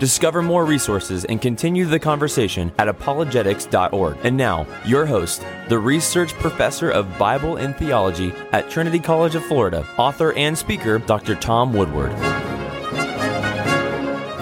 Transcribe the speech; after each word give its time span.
Discover 0.00 0.40
more 0.40 0.64
resources 0.64 1.26
and 1.26 1.42
continue 1.42 1.84
the 1.84 1.98
conversation 1.98 2.72
at 2.78 2.88
apologetics.org. 2.88 4.16
And 4.24 4.34
now, 4.34 4.66
your 4.86 5.04
host, 5.04 5.44
the 5.68 5.78
research 5.78 6.32
professor 6.32 6.90
of 6.90 7.18
Bible 7.18 7.56
and 7.56 7.76
theology 7.76 8.32
at 8.52 8.70
Trinity 8.70 8.98
College 8.98 9.34
of 9.34 9.44
Florida, 9.44 9.86
author 9.98 10.32
and 10.32 10.56
speaker, 10.56 10.98
Dr. 11.00 11.34
Tom 11.34 11.74
Woodward. 11.74 12.12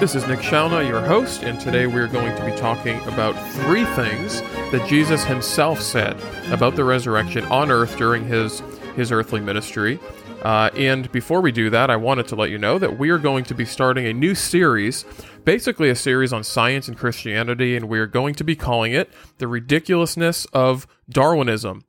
This 0.00 0.14
is 0.14 0.28
Nick 0.28 0.38
Shalna, 0.38 0.86
your 0.86 1.00
host, 1.00 1.42
and 1.42 1.58
today 1.58 1.88
we're 1.88 2.06
going 2.06 2.36
to 2.36 2.44
be 2.44 2.52
talking 2.52 3.00
about 3.08 3.32
three 3.54 3.84
things 3.84 4.40
that 4.70 4.86
Jesus 4.88 5.24
himself 5.24 5.80
said 5.80 6.16
about 6.52 6.76
the 6.76 6.84
resurrection 6.84 7.44
on 7.46 7.72
earth 7.72 7.98
during 7.98 8.24
his, 8.24 8.62
his 8.94 9.10
earthly 9.10 9.40
ministry. 9.40 9.98
Uh, 10.42 10.70
and 10.76 11.10
before 11.10 11.40
we 11.40 11.50
do 11.50 11.68
that, 11.70 11.90
I 11.90 11.96
wanted 11.96 12.28
to 12.28 12.36
let 12.36 12.50
you 12.50 12.58
know 12.58 12.78
that 12.78 12.96
we 12.96 13.10
are 13.10 13.18
going 13.18 13.42
to 13.46 13.54
be 13.54 13.64
starting 13.64 14.06
a 14.06 14.12
new 14.12 14.36
series, 14.36 15.04
basically 15.44 15.90
a 15.90 15.96
series 15.96 16.32
on 16.32 16.44
science 16.44 16.86
and 16.86 16.96
Christianity, 16.96 17.74
and 17.74 17.88
we 17.88 17.98
are 17.98 18.06
going 18.06 18.36
to 18.36 18.44
be 18.44 18.54
calling 18.54 18.92
it 18.92 19.10
The 19.38 19.48
Ridiculousness 19.48 20.44
of 20.52 20.86
Darwinism. 21.10 21.84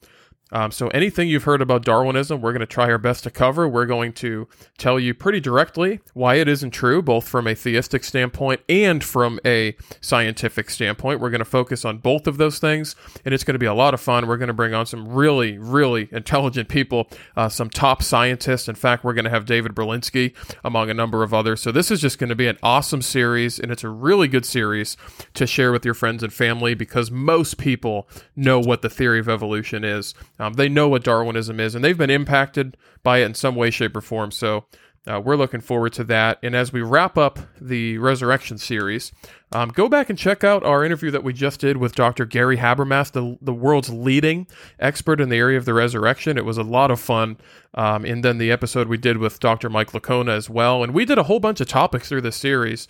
Um, 0.52 0.72
so, 0.72 0.88
anything 0.90 1.28
you've 1.28 1.44
heard 1.44 1.62
about 1.62 1.86
Darwinism, 1.86 2.42
we're 2.42 2.52
going 2.52 2.62
to 2.62 2.66
try 2.66 2.90
our 2.90 2.98
best 2.98 3.24
to 3.26 3.32
cover. 3.32 3.68
We're 3.68 3.86
going 3.86 4.14
to 4.14 4.48
tell 4.78 5.00
you 5.00 5.14
pretty 5.14 5.40
directly 5.40 6.00
why 6.14 6.36
it 6.36 6.48
isn't 6.48 6.72
true, 6.72 7.02
both 7.02 7.28
from 7.28 7.48
a 7.48 7.54
theistic 7.54 8.04
standpoint 8.04 8.62
and 8.68 9.04
from 9.04 9.40
a 9.46 9.76
scientific 10.02 10.72
standpoint. 10.72 11.20
We're 11.20 11.30
going 11.30 11.40
to 11.40 11.46
focus 11.46 11.86
on 11.86 12.00
both 12.00 12.26
of 12.26 12.38
those 12.38 12.58
things, 12.58 12.96
and 13.26 13.34
it's 13.34 13.44
going 13.44 13.54
to 13.54 13.60
be 13.60 13.68
a 13.68 13.74
lot 13.74 13.94
of 13.94 14.02
fun. 14.02 14.28
We're 14.28 14.38
going 14.38 14.48
to 14.48 14.54
bring 14.54 14.74
on 14.74 14.88
some 14.88 15.08
really, 15.08 15.60
really 15.60 16.10
intelligent 16.12 16.68
people, 16.68 17.10
uh, 17.36 17.50
some 17.50 17.70
top 17.70 18.02
scientists. 18.02 18.68
In 18.68 18.76
fact, 18.76 19.04
we're 19.04 19.14
going 19.14 19.26
to 19.26 19.32
have 19.32 19.46
David 19.46 19.76
Berlinski, 19.76 20.34
among 20.64 20.90
a 20.90 20.96
number 20.96 21.22
of 21.22 21.32
others. 21.32 21.62
So, 21.62 21.72
this 21.72 21.92
is 21.92 22.02
just 22.02 22.18
going 22.18 22.30
to 22.30 22.36
be 22.36 22.48
an 22.48 22.58
awesome 22.64 23.04
series, 23.04 23.60
and 23.60 23.72
it's 23.72 23.84
a 23.84 23.90
really 23.90 24.28
good 24.28 24.46
series 24.46 24.98
to 25.36 25.46
share 25.46 25.72
with 25.72 25.86
your 25.86 25.94
friends 25.94 26.24
and 26.24 26.34
family 26.34 26.74
because 26.74 27.12
most 27.12 27.60
people 27.60 28.08
know 28.36 28.60
what 28.60 28.82
the 28.82 28.90
theory 28.90 29.20
of 29.20 29.30
evolution 29.30 29.84
is. 29.84 30.16
Um, 30.40 30.54
they 30.54 30.70
know 30.70 30.88
what 30.88 31.04
Darwinism 31.04 31.60
is, 31.60 31.76
and 31.76 31.84
they've 31.84 31.98
been 31.98 32.10
impacted 32.10 32.78
by 33.04 33.20
it 33.20 33.26
in 33.26 33.34
some 33.34 33.56
way, 33.56 33.70
shape, 33.70 33.96
or 33.96 34.02
form. 34.02 34.32
So 34.32 34.66
uh, 35.08 35.20
we're 35.20 35.36
looking 35.36 35.62
forward 35.62 35.94
to 35.94 36.04
that. 36.04 36.38
And 36.44 36.56
as 36.56 36.72
we 36.72 36.82
wrap 36.82 37.18
up 37.18 37.40
the 37.60 37.98
Resurrection 37.98 38.58
series, 38.58 39.12
um, 39.52 39.70
go 39.70 39.90
back 39.90 40.10
and 40.10 40.20
check 40.20 40.44
out 40.44 40.64
our 40.64 40.84
interview 40.84 41.10
that 41.12 41.24
we 41.24 41.34
just 41.34 41.60
did 41.60 41.78
with 41.78 41.96
Dr. 41.96 42.26
Gary 42.26 42.58
Habermas, 42.58 43.12
the, 43.12 43.38
the 43.42 43.54
world's 43.54 43.90
leading 43.90 44.46
expert 44.80 45.20
in 45.20 45.30
the 45.30 45.38
area 45.38 45.58
of 45.58 45.66
the 45.66 45.74
resurrection. 45.74 46.38
It 46.38 46.46
was 46.46 46.58
a 46.58 46.64
lot 46.64 46.92
of 46.92 47.00
fun. 47.00 47.38
Um, 47.74 48.06
and 48.06 48.24
then 48.24 48.38
the 48.38 48.52
episode 48.52 48.88
we 48.88 48.98
did 48.98 49.18
with 49.18 49.40
Dr. 49.40 49.70
Mike 49.70 49.92
Licona 49.92 50.36
as 50.36 50.50
well. 50.50 50.84
And 50.84 50.94
we 50.94 51.06
did 51.06 51.18
a 51.18 51.24
whole 51.24 51.40
bunch 51.40 51.60
of 51.62 51.68
topics 51.68 52.10
through 52.10 52.22
this 52.22 52.36
series. 52.36 52.88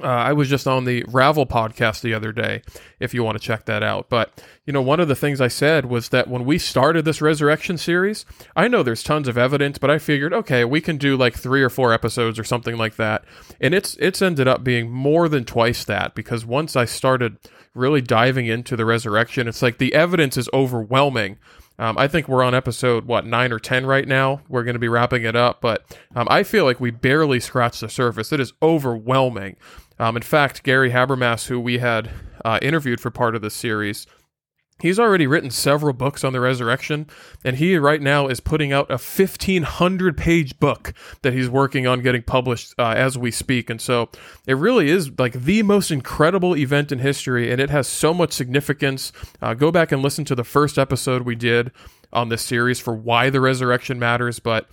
Uh, 0.00 0.06
I 0.06 0.32
was 0.32 0.48
just 0.48 0.66
on 0.66 0.84
the 0.84 1.04
Ravel 1.06 1.46
podcast 1.46 2.00
the 2.00 2.14
other 2.14 2.32
day, 2.32 2.62
if 2.98 3.14
you 3.14 3.22
want 3.22 3.38
to 3.38 3.44
check 3.44 3.66
that 3.66 3.84
out. 3.84 4.08
But, 4.08 4.42
you 4.66 4.72
know, 4.72 4.82
one 4.82 4.98
of 4.98 5.06
the 5.06 5.14
things 5.14 5.40
I 5.40 5.46
said 5.46 5.86
was 5.86 6.08
that 6.08 6.26
when 6.26 6.44
we 6.44 6.58
started 6.58 7.04
this 7.04 7.22
resurrection 7.22 7.78
series, 7.78 8.26
I 8.56 8.66
know 8.66 8.82
there's 8.82 9.04
tons 9.04 9.28
of 9.28 9.38
evidence, 9.38 9.78
but 9.78 9.90
I 9.90 9.98
figured, 9.98 10.32
okay, 10.32 10.64
we 10.64 10.80
can 10.80 10.96
do 10.96 11.16
like 11.16 11.36
three 11.36 11.62
or 11.62 11.70
four 11.70 11.92
episodes 11.92 12.40
or 12.40 12.44
something 12.44 12.76
like 12.76 12.96
that. 12.96 13.24
And 13.60 13.72
it's 13.72 13.94
it's 14.00 14.20
ended 14.20 14.48
up 14.48 14.64
being 14.64 14.90
more 14.90 15.28
than 15.28 15.44
twice 15.44 15.84
that 15.84 16.16
because 16.16 16.44
once 16.44 16.74
I 16.74 16.86
started 16.86 17.36
really 17.72 18.00
diving 18.00 18.46
into 18.46 18.74
the 18.74 18.84
resurrection, 18.84 19.46
it's 19.46 19.62
like 19.62 19.78
the 19.78 19.94
evidence 19.94 20.36
is 20.36 20.48
overwhelming. 20.52 21.38
Um, 21.78 21.98
I 21.98 22.06
think 22.06 22.28
we're 22.28 22.44
on 22.44 22.54
episode 22.54 23.06
what 23.06 23.26
nine 23.26 23.52
or 23.52 23.58
ten 23.58 23.84
right 23.86 24.06
now. 24.06 24.40
We're 24.48 24.62
going 24.62 24.74
to 24.74 24.80
be 24.80 24.88
wrapping 24.88 25.24
it 25.24 25.34
up, 25.34 25.60
but 25.60 25.98
um, 26.14 26.28
I 26.30 26.42
feel 26.42 26.64
like 26.64 26.80
we 26.80 26.90
barely 26.90 27.40
scratched 27.40 27.80
the 27.80 27.88
surface. 27.88 28.32
It 28.32 28.40
is 28.40 28.52
overwhelming. 28.62 29.56
Um, 29.98 30.16
in 30.16 30.22
fact, 30.22 30.62
Gary 30.62 30.90
Habermas, 30.90 31.46
who 31.46 31.58
we 31.58 31.78
had 31.78 32.10
uh, 32.44 32.58
interviewed 32.62 33.00
for 33.00 33.10
part 33.10 33.34
of 33.34 33.42
this 33.42 33.54
series, 33.54 34.06
he's 34.80 34.98
already 34.98 35.26
written 35.26 35.50
several 35.50 35.92
books 35.92 36.24
on 36.24 36.32
the 36.32 36.40
resurrection, 36.40 37.06
and 37.44 37.56
he 37.56 37.76
right 37.76 38.02
now 38.02 38.28
is 38.28 38.40
putting 38.40 38.72
out 38.72 38.90
a 38.90 38.98
1,500 38.98 40.16
page 40.16 40.58
book 40.58 40.92
that 41.22 41.32
he's 41.32 41.48
working 41.48 41.86
on 41.86 42.00
getting 42.00 42.22
published 42.22 42.74
uh, 42.78 42.94
as 42.96 43.16
we 43.16 43.30
speak. 43.30 43.70
And 43.70 43.80
so 43.80 44.08
it 44.46 44.54
really 44.54 44.88
is 44.88 45.10
like 45.18 45.32
the 45.32 45.62
most 45.62 45.90
incredible 45.90 46.56
event 46.56 46.92
in 46.92 46.98
history, 46.98 47.50
and 47.50 47.60
it 47.60 47.70
has 47.70 47.86
so 47.86 48.12
much 48.12 48.32
significance. 48.32 49.12
Uh, 49.40 49.54
go 49.54 49.70
back 49.70 49.92
and 49.92 50.02
listen 50.02 50.24
to 50.26 50.34
the 50.34 50.44
first 50.44 50.78
episode 50.78 51.22
we 51.22 51.34
did 51.34 51.70
on 52.12 52.28
this 52.28 52.42
series 52.42 52.80
for 52.80 52.94
why 52.94 53.30
the 53.30 53.40
resurrection 53.40 53.98
matters, 53.98 54.38
but 54.38 54.68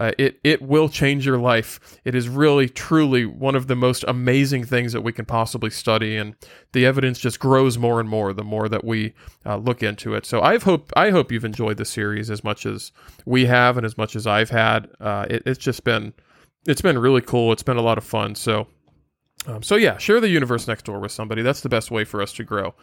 uh, 0.00 0.12
it 0.18 0.40
it 0.42 0.62
will 0.62 0.88
change 0.88 1.26
your 1.26 1.38
life. 1.38 1.78
It 2.04 2.14
is 2.14 2.28
really 2.28 2.68
truly 2.68 3.26
one 3.26 3.54
of 3.54 3.66
the 3.66 3.76
most 3.76 4.04
amazing 4.08 4.64
things 4.64 4.92
that 4.92 5.02
we 5.02 5.12
can 5.12 5.24
possibly 5.24 5.70
study, 5.70 6.16
and 6.16 6.34
the 6.72 6.86
evidence 6.86 7.18
just 7.18 7.38
grows 7.38 7.76
more 7.76 8.00
and 8.00 8.08
more 8.08 8.32
the 8.32 8.44
more 8.44 8.68
that 8.68 8.84
we 8.84 9.14
uh, 9.44 9.56
look 9.56 9.82
into 9.82 10.14
it. 10.14 10.24
So 10.24 10.40
I 10.40 10.58
hope 10.58 10.92
I 10.96 11.10
hope 11.10 11.30
you've 11.30 11.44
enjoyed 11.44 11.76
the 11.76 11.84
series 11.84 12.30
as 12.30 12.42
much 12.42 12.64
as 12.64 12.92
we 13.26 13.46
have, 13.46 13.76
and 13.76 13.84
as 13.84 13.98
much 13.98 14.16
as 14.16 14.26
I've 14.26 14.50
had. 14.50 14.88
Uh, 15.00 15.26
it, 15.28 15.42
it's 15.46 15.58
just 15.58 15.84
been 15.84 16.14
it's 16.66 16.82
been 16.82 16.98
really 16.98 17.22
cool. 17.22 17.52
It's 17.52 17.62
been 17.62 17.76
a 17.76 17.82
lot 17.82 17.98
of 17.98 18.04
fun. 18.04 18.34
So 18.34 18.66
um, 19.46 19.62
so 19.62 19.76
yeah, 19.76 19.98
share 19.98 20.20
the 20.20 20.28
universe 20.28 20.68
next 20.68 20.84
door 20.84 21.00
with 21.00 21.12
somebody. 21.12 21.42
That's 21.42 21.60
the 21.60 21.68
best 21.68 21.90
way 21.90 22.04
for 22.04 22.22
us 22.22 22.32
to 22.34 22.44
grow. 22.44 22.74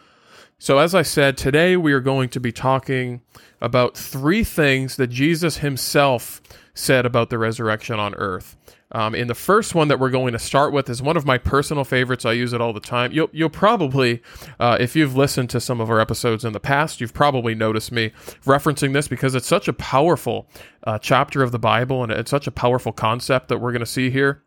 So, 0.62 0.76
as 0.76 0.94
I 0.94 1.00
said, 1.00 1.38
today 1.38 1.74
we 1.78 1.94
are 1.94 2.02
going 2.02 2.28
to 2.28 2.38
be 2.38 2.52
talking 2.52 3.22
about 3.62 3.96
three 3.96 4.44
things 4.44 4.96
that 4.96 5.06
Jesus 5.06 5.56
himself 5.56 6.42
said 6.74 7.06
about 7.06 7.30
the 7.30 7.38
resurrection 7.38 7.98
on 7.98 8.14
earth. 8.16 8.58
Um, 8.92 9.14
and 9.14 9.30
the 9.30 9.34
first 9.34 9.74
one 9.74 9.88
that 9.88 9.98
we're 9.98 10.10
going 10.10 10.34
to 10.34 10.38
start 10.38 10.74
with 10.74 10.90
is 10.90 11.00
one 11.00 11.16
of 11.16 11.24
my 11.24 11.38
personal 11.38 11.82
favorites. 11.84 12.26
I 12.26 12.32
use 12.32 12.52
it 12.52 12.60
all 12.60 12.74
the 12.74 12.80
time. 12.80 13.10
You'll, 13.10 13.30
you'll 13.32 13.48
probably, 13.48 14.20
uh, 14.58 14.76
if 14.78 14.94
you've 14.94 15.16
listened 15.16 15.48
to 15.48 15.60
some 15.60 15.80
of 15.80 15.88
our 15.88 15.98
episodes 15.98 16.44
in 16.44 16.52
the 16.52 16.60
past, 16.60 17.00
you've 17.00 17.14
probably 17.14 17.54
noticed 17.54 17.90
me 17.90 18.12
referencing 18.44 18.92
this 18.92 19.08
because 19.08 19.34
it's 19.34 19.46
such 19.46 19.66
a 19.66 19.72
powerful 19.72 20.46
uh, 20.84 20.98
chapter 20.98 21.42
of 21.42 21.52
the 21.52 21.58
Bible 21.58 22.02
and 22.02 22.12
it's 22.12 22.30
such 22.30 22.46
a 22.46 22.52
powerful 22.52 22.92
concept 22.92 23.48
that 23.48 23.62
we're 23.62 23.72
going 23.72 23.80
to 23.80 23.86
see 23.86 24.10
here. 24.10 24.42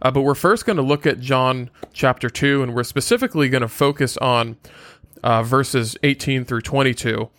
Uh, 0.00 0.10
but 0.10 0.22
we're 0.22 0.34
first 0.34 0.64
going 0.64 0.76
to 0.76 0.82
look 0.82 1.06
at 1.06 1.20
John 1.20 1.70
chapter 1.92 2.30
2, 2.30 2.62
and 2.62 2.74
we're 2.74 2.84
specifically 2.84 3.48
going 3.48 3.62
to 3.62 3.68
focus 3.68 4.16
on 4.18 4.56
uh, 5.22 5.42
verses 5.42 5.96
18 6.02 6.44
through 6.44 6.62
22. 6.62 7.30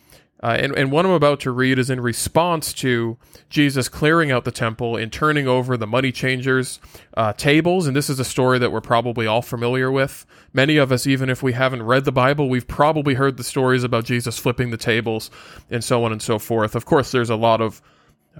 Uh, 0.42 0.56
and, 0.58 0.74
and 0.76 0.90
what 0.90 1.04
I'm 1.04 1.12
about 1.12 1.38
to 1.40 1.50
read 1.50 1.78
is 1.78 1.90
in 1.90 2.00
response 2.00 2.72
to 2.74 3.18
Jesus 3.50 3.90
clearing 3.90 4.30
out 4.30 4.44
the 4.44 4.50
temple 4.50 4.96
and 4.96 5.12
turning 5.12 5.46
over 5.46 5.76
the 5.76 5.86
money 5.86 6.12
changers' 6.12 6.80
uh, 7.14 7.34
tables. 7.34 7.86
And 7.86 7.94
this 7.94 8.08
is 8.08 8.18
a 8.18 8.24
story 8.24 8.58
that 8.58 8.72
we're 8.72 8.80
probably 8.80 9.26
all 9.26 9.42
familiar 9.42 9.90
with. 9.90 10.24
Many 10.54 10.78
of 10.78 10.92
us, 10.92 11.06
even 11.06 11.28
if 11.28 11.42
we 11.42 11.52
haven't 11.52 11.82
read 11.82 12.06
the 12.06 12.12
Bible, 12.12 12.48
we've 12.48 12.66
probably 12.66 13.14
heard 13.14 13.36
the 13.36 13.44
stories 13.44 13.84
about 13.84 14.06
Jesus 14.06 14.38
flipping 14.38 14.70
the 14.70 14.78
tables 14.78 15.30
and 15.70 15.84
so 15.84 16.04
on 16.04 16.12
and 16.12 16.22
so 16.22 16.38
forth. 16.38 16.74
Of 16.74 16.86
course, 16.86 17.12
there's 17.12 17.30
a 17.30 17.36
lot 17.36 17.60
of 17.60 17.82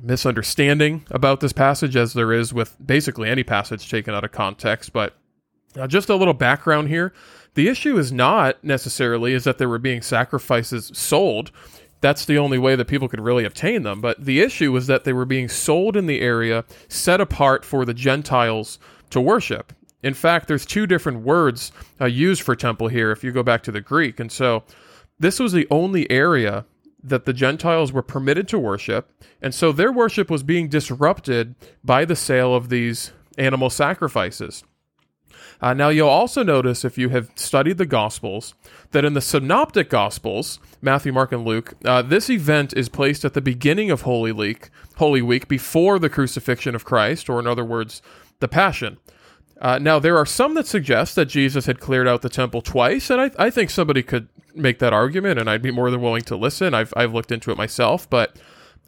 misunderstanding 0.01 1.05
about 1.11 1.41
this 1.41 1.53
passage, 1.53 1.97
as 1.97 2.15
there 2.15 2.33
is 2.33 2.55
with 2.55 2.77
basically 2.85 3.29
any 3.29 3.43
passage 3.43 3.91
taken 3.91 4.15
out 4.15 4.25
of 4.25 4.33
context. 4.33 4.95
But 4.95 5.17
uh, 5.79 5.87
just 5.87 6.09
a 6.09 6.17
little 6.17 6.35
background 6.35 6.89
here. 6.89 7.13
The 7.55 7.69
issue 7.69 7.99
is 7.99 8.13
not 8.13 8.63
necessarily 8.63 9.33
is 9.33 9.45
that 9.45 9.59
there 9.59 9.69
were 9.69 9.79
being 9.79 10.03
sacrifices 10.03 10.91
sold. 10.95 11.51
That's 12.01 12.25
the 12.25 12.39
only 12.39 12.59
way 12.59 12.77
that 12.77 12.87
people 12.87 13.09
could 13.09 13.21
really 13.21 13.45
obtain 13.45 13.83
them. 13.83 14.01
But 14.01 14.25
the 14.25 14.41
issue 14.41 14.73
was 14.73 14.87
that 14.87 15.05
they 15.05 15.13
were 15.13 15.25
being 15.25 15.49
sold 15.49 15.97
in 15.97 16.07
the 16.07 16.21
area, 16.21 16.65
set 16.89 17.21
apart 17.21 17.65
for 17.65 17.85
the 17.85 17.95
Gentiles 17.95 18.79
to 19.11 19.21
worship. 19.21 19.73
In 20.03 20.15
fact, 20.15 20.49
there's 20.49 20.65
two 20.65 20.87
different 20.87 21.21
words 21.21 21.73
uh, 22.01 22.07
used 22.07 22.43
for 22.43 22.57
temple 22.57 22.89
here 22.89 23.11
if 23.11 23.23
you 23.23 23.33
go 23.33 23.43
back 23.43 23.63
to 23.65 23.73
the 23.73 23.83
Greek. 23.83 24.19
And 24.19 24.33
so 24.33 24.65
this 25.19 25.39
was 25.39 25.53
the 25.53 25.67
only 25.71 26.11
area 26.11 26.65
that 27.03 27.25
the 27.25 27.33
Gentiles 27.33 27.93
were 27.93 28.03
permitted 28.03 28.49
to 28.49 28.59
worship. 28.59 29.11
And 29.43 29.55
so 29.55 29.73
their 29.73 29.93
worship 29.93 30.31
was 30.31 30.43
being 30.43 30.69
disrupted 30.69 31.55
by 31.85 32.05
the 32.05 32.17
sale 32.17 32.55
of 32.55 32.69
these 32.69 33.13
animal 33.37 33.71
sacrifices. 33.71 34.65
Uh, 35.63 35.75
now, 35.75 35.91
you'll 35.91 36.09
also 36.09 36.43
notice 36.43 36.85
if 36.85 36.97
you 36.97 37.11
have 37.11 37.31
studied 37.35 37.77
the 37.79 37.87
Gospels 37.87 38.55
that 38.93 39.05
in 39.05 39.13
the 39.13 39.21
Synoptic 39.21 39.91
Gospels, 39.91 40.59
Matthew, 40.81 41.13
Mark, 41.13 41.33
and 41.33 41.45
Luke, 41.45 41.75
uh, 41.85 42.01
this 42.03 42.31
event 42.31 42.73
is 42.75 42.89
placed 42.89 43.25
at 43.25 43.35
the 43.35 43.43
beginning 43.43 43.91
of 43.91 44.03
Holy 44.03 44.33
Week, 44.33 44.71
Holy 44.97 45.21
Week, 45.21 45.49
before 45.49 45.99
the 45.99 46.09
crucifixion 46.09 46.75
of 46.75 46.85
Christ, 46.85 47.29
or 47.29 47.39
in 47.39 47.47
other 47.47 47.65
words, 47.65 48.01
the 48.41 48.49
Passion. 48.49 48.99
Uh, 49.61 49.79
now, 49.79 49.99
there 49.99 50.17
are 50.17 50.25
some 50.25 50.55
that 50.55 50.67
suggest 50.67 51.15
that 51.17 51.27
Jesus 51.27 51.67
had 51.67 51.81
cleared 51.81 52.09
out 52.09 52.23
the 52.23 52.31
temple 52.31 52.63
twice, 52.63 53.11
and 53.11 53.21
I, 53.21 53.31
I 53.39 53.51
think 53.51 53.69
somebody 53.69 54.03
could 54.03 54.29
make 54.55 54.79
that 54.79 54.95
argument, 54.95 55.39
and 55.39 55.51
I'd 55.51 55.63
be 55.63 55.71
more 55.71 55.91
than 55.91 56.01
willing 56.01 56.23
to 56.23 56.37
listen. 56.37 56.73
I've 56.73 56.93
I've 56.97 57.13
looked 57.13 57.31
into 57.31 57.51
it 57.51 57.59
myself, 57.59 58.09
but 58.09 58.37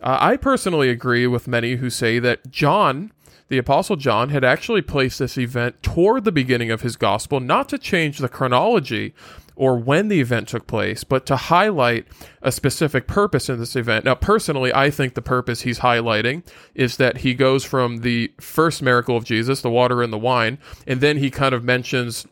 uh, 0.03 0.17
I 0.21 0.37
personally 0.37 0.89
agree 0.89 1.27
with 1.27 1.47
many 1.47 1.77
who 1.77 1.91
say 1.91 2.19
that 2.19 2.51
John, 2.51 3.13
the 3.53 3.59
Apostle 3.59 3.97
John, 3.97 4.31
had 4.31 4.45
actually 4.45 4.81
placed 4.81 5.19
this 5.19 5.37
event 5.37 5.83
toward 5.83 6.25
the 6.25 6.33
beginning 6.33 6.71
of 6.71 6.81
his 6.81 6.97
gospel, 6.97 7.39
not 7.39 7.69
to 7.69 7.77
change 7.77 8.17
the 8.17 8.29
chronology 8.31 9.13
or 9.57 9.77
when 9.77 10.09
the 10.09 10.23
event 10.23 10.49
took 10.49 10.67
place, 10.67 11.05
but 11.05 11.27
to 11.27 11.37
highlight 11.37 12.07
a 12.41 12.51
specific 12.51 13.07
purpose 13.07 13.51
in 13.51 13.59
this 13.59 13.77
event. 13.77 14.07
Now, 14.07 14.15
personally, 14.15 14.73
I 14.73 14.89
think 14.89 15.13
the 15.13 15.21
purpose 15.21 15.61
he's 15.61 15.81
highlighting 15.81 16.45
is 16.75 16.97
that 16.97 17.19
he 17.19 17.35
goes 17.35 17.63
from 17.63 17.99
the 17.99 18.33
first 18.41 18.81
miracle 18.81 19.19
of 19.19 19.25
Jesus, 19.25 19.61
the 19.61 19.69
water 19.69 20.03
and 20.03 20.11
the 20.11 20.17
wine, 20.17 20.57
and 20.87 21.03
then 21.03 21.19
he 21.19 21.31
kind 21.31 21.55
of 21.55 21.63
mentions 21.63 22.27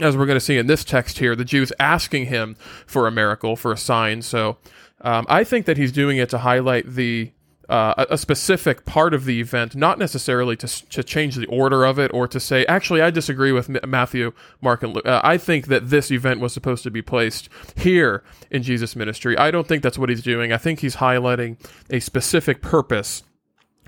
as 0.00 0.16
we're 0.16 0.26
going 0.26 0.36
to 0.36 0.44
see 0.44 0.58
in 0.58 0.66
this 0.66 0.84
text 0.84 1.20
here, 1.20 1.36
the 1.36 1.44
Jews 1.44 1.72
asking 1.78 2.26
him 2.26 2.56
for 2.86 3.06
a 3.06 3.12
miracle, 3.12 3.54
for 3.54 3.70
a 3.70 3.78
sign. 3.78 4.20
So 4.20 4.58
um, 5.00 5.24
I 5.28 5.44
think 5.44 5.64
that 5.66 5.78
he's 5.78 5.92
doing 5.92 6.18
it 6.18 6.28
to 6.30 6.38
highlight 6.38 6.86
the 6.86 7.30
uh, 7.68 8.04
a 8.10 8.18
specific 8.18 8.84
part 8.84 9.14
of 9.14 9.24
the 9.24 9.40
event, 9.40 9.74
not 9.74 9.98
necessarily 9.98 10.56
to, 10.56 10.66
to 10.88 11.02
change 11.02 11.36
the 11.36 11.46
order 11.46 11.84
of 11.84 11.98
it 11.98 12.12
or 12.14 12.28
to 12.28 12.38
say, 12.38 12.64
actually, 12.66 13.02
I 13.02 13.10
disagree 13.10 13.52
with 13.52 13.68
M- 13.68 13.90
Matthew, 13.90 14.32
Mark, 14.60 14.82
and 14.82 14.94
Luke. 14.94 15.06
Uh, 15.06 15.20
I 15.24 15.36
think 15.36 15.66
that 15.66 15.90
this 15.90 16.10
event 16.10 16.40
was 16.40 16.52
supposed 16.52 16.82
to 16.84 16.90
be 16.90 17.02
placed 17.02 17.48
here 17.76 18.22
in 18.50 18.62
Jesus' 18.62 18.94
ministry. 18.94 19.36
I 19.36 19.50
don't 19.50 19.66
think 19.66 19.82
that's 19.82 19.98
what 19.98 20.08
he's 20.08 20.22
doing. 20.22 20.52
I 20.52 20.58
think 20.58 20.80
he's 20.80 20.96
highlighting 20.96 21.56
a 21.90 22.00
specific 22.00 22.62
purpose 22.62 23.22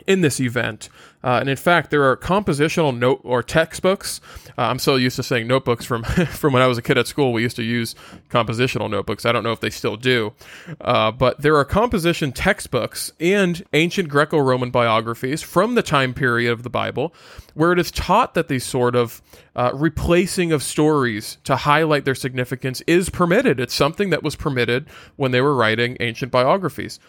in 0.07 0.21
this 0.21 0.41
event. 0.41 0.89
Uh, 1.23 1.39
and 1.41 1.49
in 1.49 1.57
fact, 1.57 1.91
there 1.91 2.05
are 2.05 2.17
compositional 2.17 2.97
note 2.97 3.21
or 3.25 3.43
textbooks. 3.43 4.21
Uh, 4.57 4.63
I'm 4.63 4.79
so 4.79 4.95
used 4.95 5.17
to 5.17 5.23
saying 5.23 5.49
notebooks 5.49 5.85
from 5.85 6.03
from 6.31 6.53
when 6.53 6.63
I 6.63 6.67
was 6.67 6.79
a 6.79 6.83
kid 6.83 6.97
at 6.97 7.07
school. 7.07 7.33
We 7.33 7.43
used 7.43 7.57
to 7.57 7.65
use 7.65 7.95
compositional 8.31 8.89
notebooks. 8.89 9.27
I 9.27 9.33
don't 9.33 9.43
know 9.43 9.53
if 9.53 9.61
they 9.61 9.71
still 9.71 9.97
do, 9.97 10.33
uh, 10.81 11.11
but 11.11 11.43
there 11.43 11.57
are 11.57 11.65
composition 11.65 12.31
textbooks 12.31 13.13
and 13.19 13.65
ancient 13.73 14.09
Greco-Roman 14.09 14.71
biographies 14.71 15.43
from 15.43 15.75
the 15.75 15.83
time 15.83 16.15
period 16.15 16.53
of 16.53 16.63
the 16.63 16.71
Bible, 16.71 17.13
where 17.55 17.73
it 17.73 17.79
is 17.79 17.91
taught 17.91 18.35
that 18.35 18.49
these 18.49 18.65
sort 18.65 18.95
of 18.95 19.21
uh, 19.57 19.73
replacing 19.75 20.53
of 20.53 20.63
stories 20.63 21.39
to 21.43 21.57
highlight 21.57 22.05
their 22.05 22.15
significance 22.15 22.81
is 22.87 23.11
permitted. 23.11 23.59
It's 23.59 23.75
something 23.75 24.11
that 24.11 24.23
was 24.23 24.37
permitted 24.37 24.87
when 25.17 25.33
they 25.33 25.41
were 25.41 25.55
writing 25.55 25.97
ancient 25.99 26.31
biographies. 26.31 27.01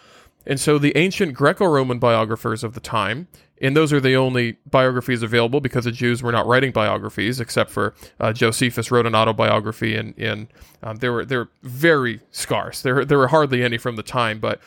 And 0.46 0.58
so 0.58 0.78
the 0.78 0.96
ancient 0.96 1.34
Greco 1.34 1.66
Roman 1.66 1.98
biographers 1.98 2.64
of 2.64 2.74
the 2.74 2.80
time, 2.80 3.28
and 3.60 3.76
those 3.76 3.92
are 3.92 4.00
the 4.00 4.16
only 4.16 4.56
biographies 4.68 5.22
available 5.22 5.60
because 5.60 5.84
the 5.84 5.92
Jews 5.92 6.22
were 6.22 6.32
not 6.32 6.46
writing 6.46 6.72
biographies, 6.72 7.40
except 7.40 7.70
for 7.70 7.94
uh, 8.18 8.32
Josephus 8.32 8.90
wrote 8.90 9.06
an 9.06 9.14
autobiography, 9.14 9.94
and, 9.96 10.16
and 10.16 10.48
um, 10.82 10.96
they 10.96 11.10
were 11.10 11.24
they're 11.24 11.48
very 11.62 12.20
scarce. 12.30 12.80
There 12.80 13.04
there 13.04 13.18
were 13.18 13.28
hardly 13.28 13.62
any 13.62 13.76
from 13.76 13.96
the 13.96 14.02
time, 14.02 14.40
but 14.40 14.60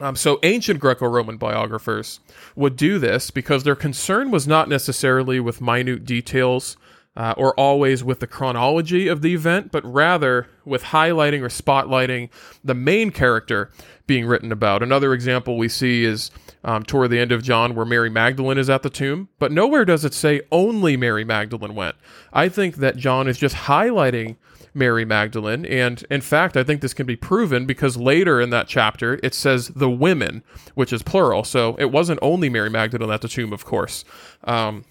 um, 0.00 0.16
so 0.16 0.38
ancient 0.42 0.80
Greco-Roman 0.80 1.36
biographers 1.36 2.20
would 2.56 2.76
do 2.76 2.98
this 2.98 3.30
because 3.30 3.64
their 3.64 3.76
concern 3.76 4.30
was 4.30 4.46
not 4.46 4.68
necessarily 4.68 5.40
with 5.40 5.60
minute 5.60 6.04
details 6.04 6.76
uh, 7.16 7.34
or 7.36 7.52
always 7.54 8.02
with 8.02 8.20
the 8.20 8.26
chronology 8.26 9.08
of 9.08 9.20
the 9.20 9.34
event, 9.34 9.70
but 9.72 9.84
rather 9.84 10.48
with 10.64 10.84
highlighting 10.84 11.42
or 11.42 11.48
spotlighting 11.48 12.30
the 12.64 12.74
main 12.74 13.10
character 13.10 13.70
being 14.10 14.26
written 14.26 14.50
about. 14.50 14.82
Another 14.82 15.14
example 15.14 15.56
we 15.56 15.68
see 15.68 16.02
is 16.04 16.32
um, 16.64 16.82
toward 16.82 17.12
the 17.12 17.20
end 17.20 17.30
of 17.30 17.44
John, 17.44 17.76
where 17.76 17.86
Mary 17.86 18.10
Magdalene 18.10 18.58
is 18.58 18.68
at 18.68 18.82
the 18.82 18.90
tomb, 18.90 19.28
but 19.38 19.52
nowhere 19.52 19.84
does 19.84 20.04
it 20.04 20.14
say 20.14 20.40
only 20.50 20.96
Mary 20.96 21.22
Magdalene 21.22 21.76
went. 21.76 21.94
I 22.32 22.48
think 22.48 22.78
that 22.78 22.96
John 22.96 23.28
is 23.28 23.38
just 23.38 23.54
highlighting 23.54 24.34
Mary 24.74 25.04
Magdalene, 25.04 25.64
and 25.64 26.04
in 26.10 26.22
fact, 26.22 26.56
I 26.56 26.64
think 26.64 26.80
this 26.80 26.92
can 26.92 27.06
be 27.06 27.14
proven 27.14 27.66
because 27.66 27.96
later 27.96 28.40
in 28.40 28.50
that 28.50 28.66
chapter 28.66 29.20
it 29.22 29.32
says 29.32 29.68
the 29.68 29.88
women, 29.88 30.42
which 30.74 30.92
is 30.92 31.04
plural. 31.04 31.44
So 31.44 31.76
it 31.78 31.92
wasn't 31.92 32.18
only 32.20 32.48
Mary 32.48 32.68
Magdalene 32.68 33.12
at 33.12 33.20
the 33.20 33.28
tomb, 33.28 33.52
of 33.52 33.64
course. 33.64 34.04
Um, 34.42 34.84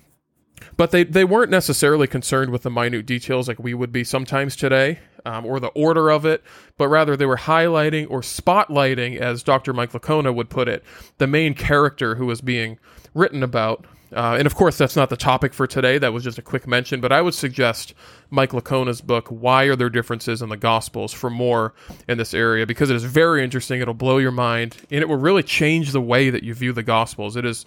but 0.78 0.92
they, 0.92 1.04
they 1.04 1.24
weren't 1.24 1.52
necessarily 1.52 2.08
concerned 2.08 2.52
with 2.52 2.64
the 2.64 2.70
minute 2.70 3.06
details 3.06 3.48
like 3.48 3.60
we 3.60 3.74
would 3.74 3.92
be 3.92 4.04
sometimes 4.04 4.56
today 4.56 5.00
um, 5.26 5.46
or 5.46 5.60
the 5.60 5.68
order 5.68 6.10
of 6.10 6.26
it, 6.26 6.44
but 6.78 6.88
rather 6.88 7.16
they 7.16 7.26
were 7.26 7.38
highlighting 7.38 8.10
or 8.10 8.22
spotlighting, 8.22 9.18
as 9.18 9.44
Dr. 9.44 9.74
Mike 9.74 9.92
Licona 9.92 10.34
would 10.34 10.50
put 10.50 10.68
it, 10.68 10.84
the 11.18 11.28
main 11.28 11.54
character 11.54 12.16
who 12.16 12.26
was 12.26 12.42
being 12.42 12.80
written 13.14 13.44
about. 13.44 13.86
Uh, 14.12 14.36
and 14.40 14.48
of 14.48 14.56
course, 14.56 14.78
that's 14.78 14.96
not 14.96 15.10
the 15.10 15.18
topic 15.18 15.54
for 15.54 15.68
today. 15.68 16.00
That 16.00 16.14
was 16.14 16.24
just 16.24 16.40
a 16.40 16.42
quick 16.42 16.66
mention, 16.66 17.00
but 17.00 17.12
I 17.12 17.22
would 17.22 17.36
suggest 17.36 17.94
Mike 18.32 18.52
Licona's 18.52 19.02
book, 19.02 19.28
Why 19.28 19.66
Are 19.66 19.76
There 19.76 19.90
Differences 19.90 20.42
in 20.42 20.50
the 20.50 20.58
Gospels, 20.58 21.14
for 21.14 21.30
more 21.30 21.76
in 22.08 22.18
this 22.18 22.34
area 22.34 22.66
because 22.66 22.90
it 22.90 22.96
is 22.96 23.04
very 23.04 23.44
interesting. 23.44 23.82
It'll 23.82 23.94
blow 23.94 24.18
your 24.18 24.32
mind 24.32 24.78
and 24.90 25.02
it 25.02 25.08
will 25.08 25.18
really 25.18 25.44
change 25.44 25.92
the 25.92 26.02
way 26.02 26.32
that 26.32 26.44
you 26.44 26.56
view 26.56 26.74
the 26.74 26.82
Gospels. 26.82 27.36
It 27.36 27.46
is 27.46 27.66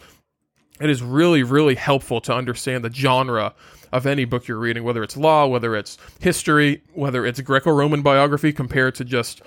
it 0.81 0.91
is 0.91 1.03
really, 1.03 1.43
really 1.43 1.75
helpful 1.75 2.21
to 2.23 2.35
understand 2.35 2.85
the 2.85 2.93
genre 2.93 3.55
of 3.93 4.07
any 4.07 4.25
book 4.25 4.49
you're 4.49 4.59
reading, 4.59 4.85
whether 4.85 5.03
it's 5.03 5.17
law, 5.17 5.47
whether 5.47 5.77
it's 5.77 5.99
history, 6.21 6.83
whether 6.95 7.27
it's 7.27 7.41
Greco 7.41 7.71
Roman 7.71 8.03
biography 8.03 8.53
compared 8.53 8.95
to 8.97 9.05
just 9.05 9.43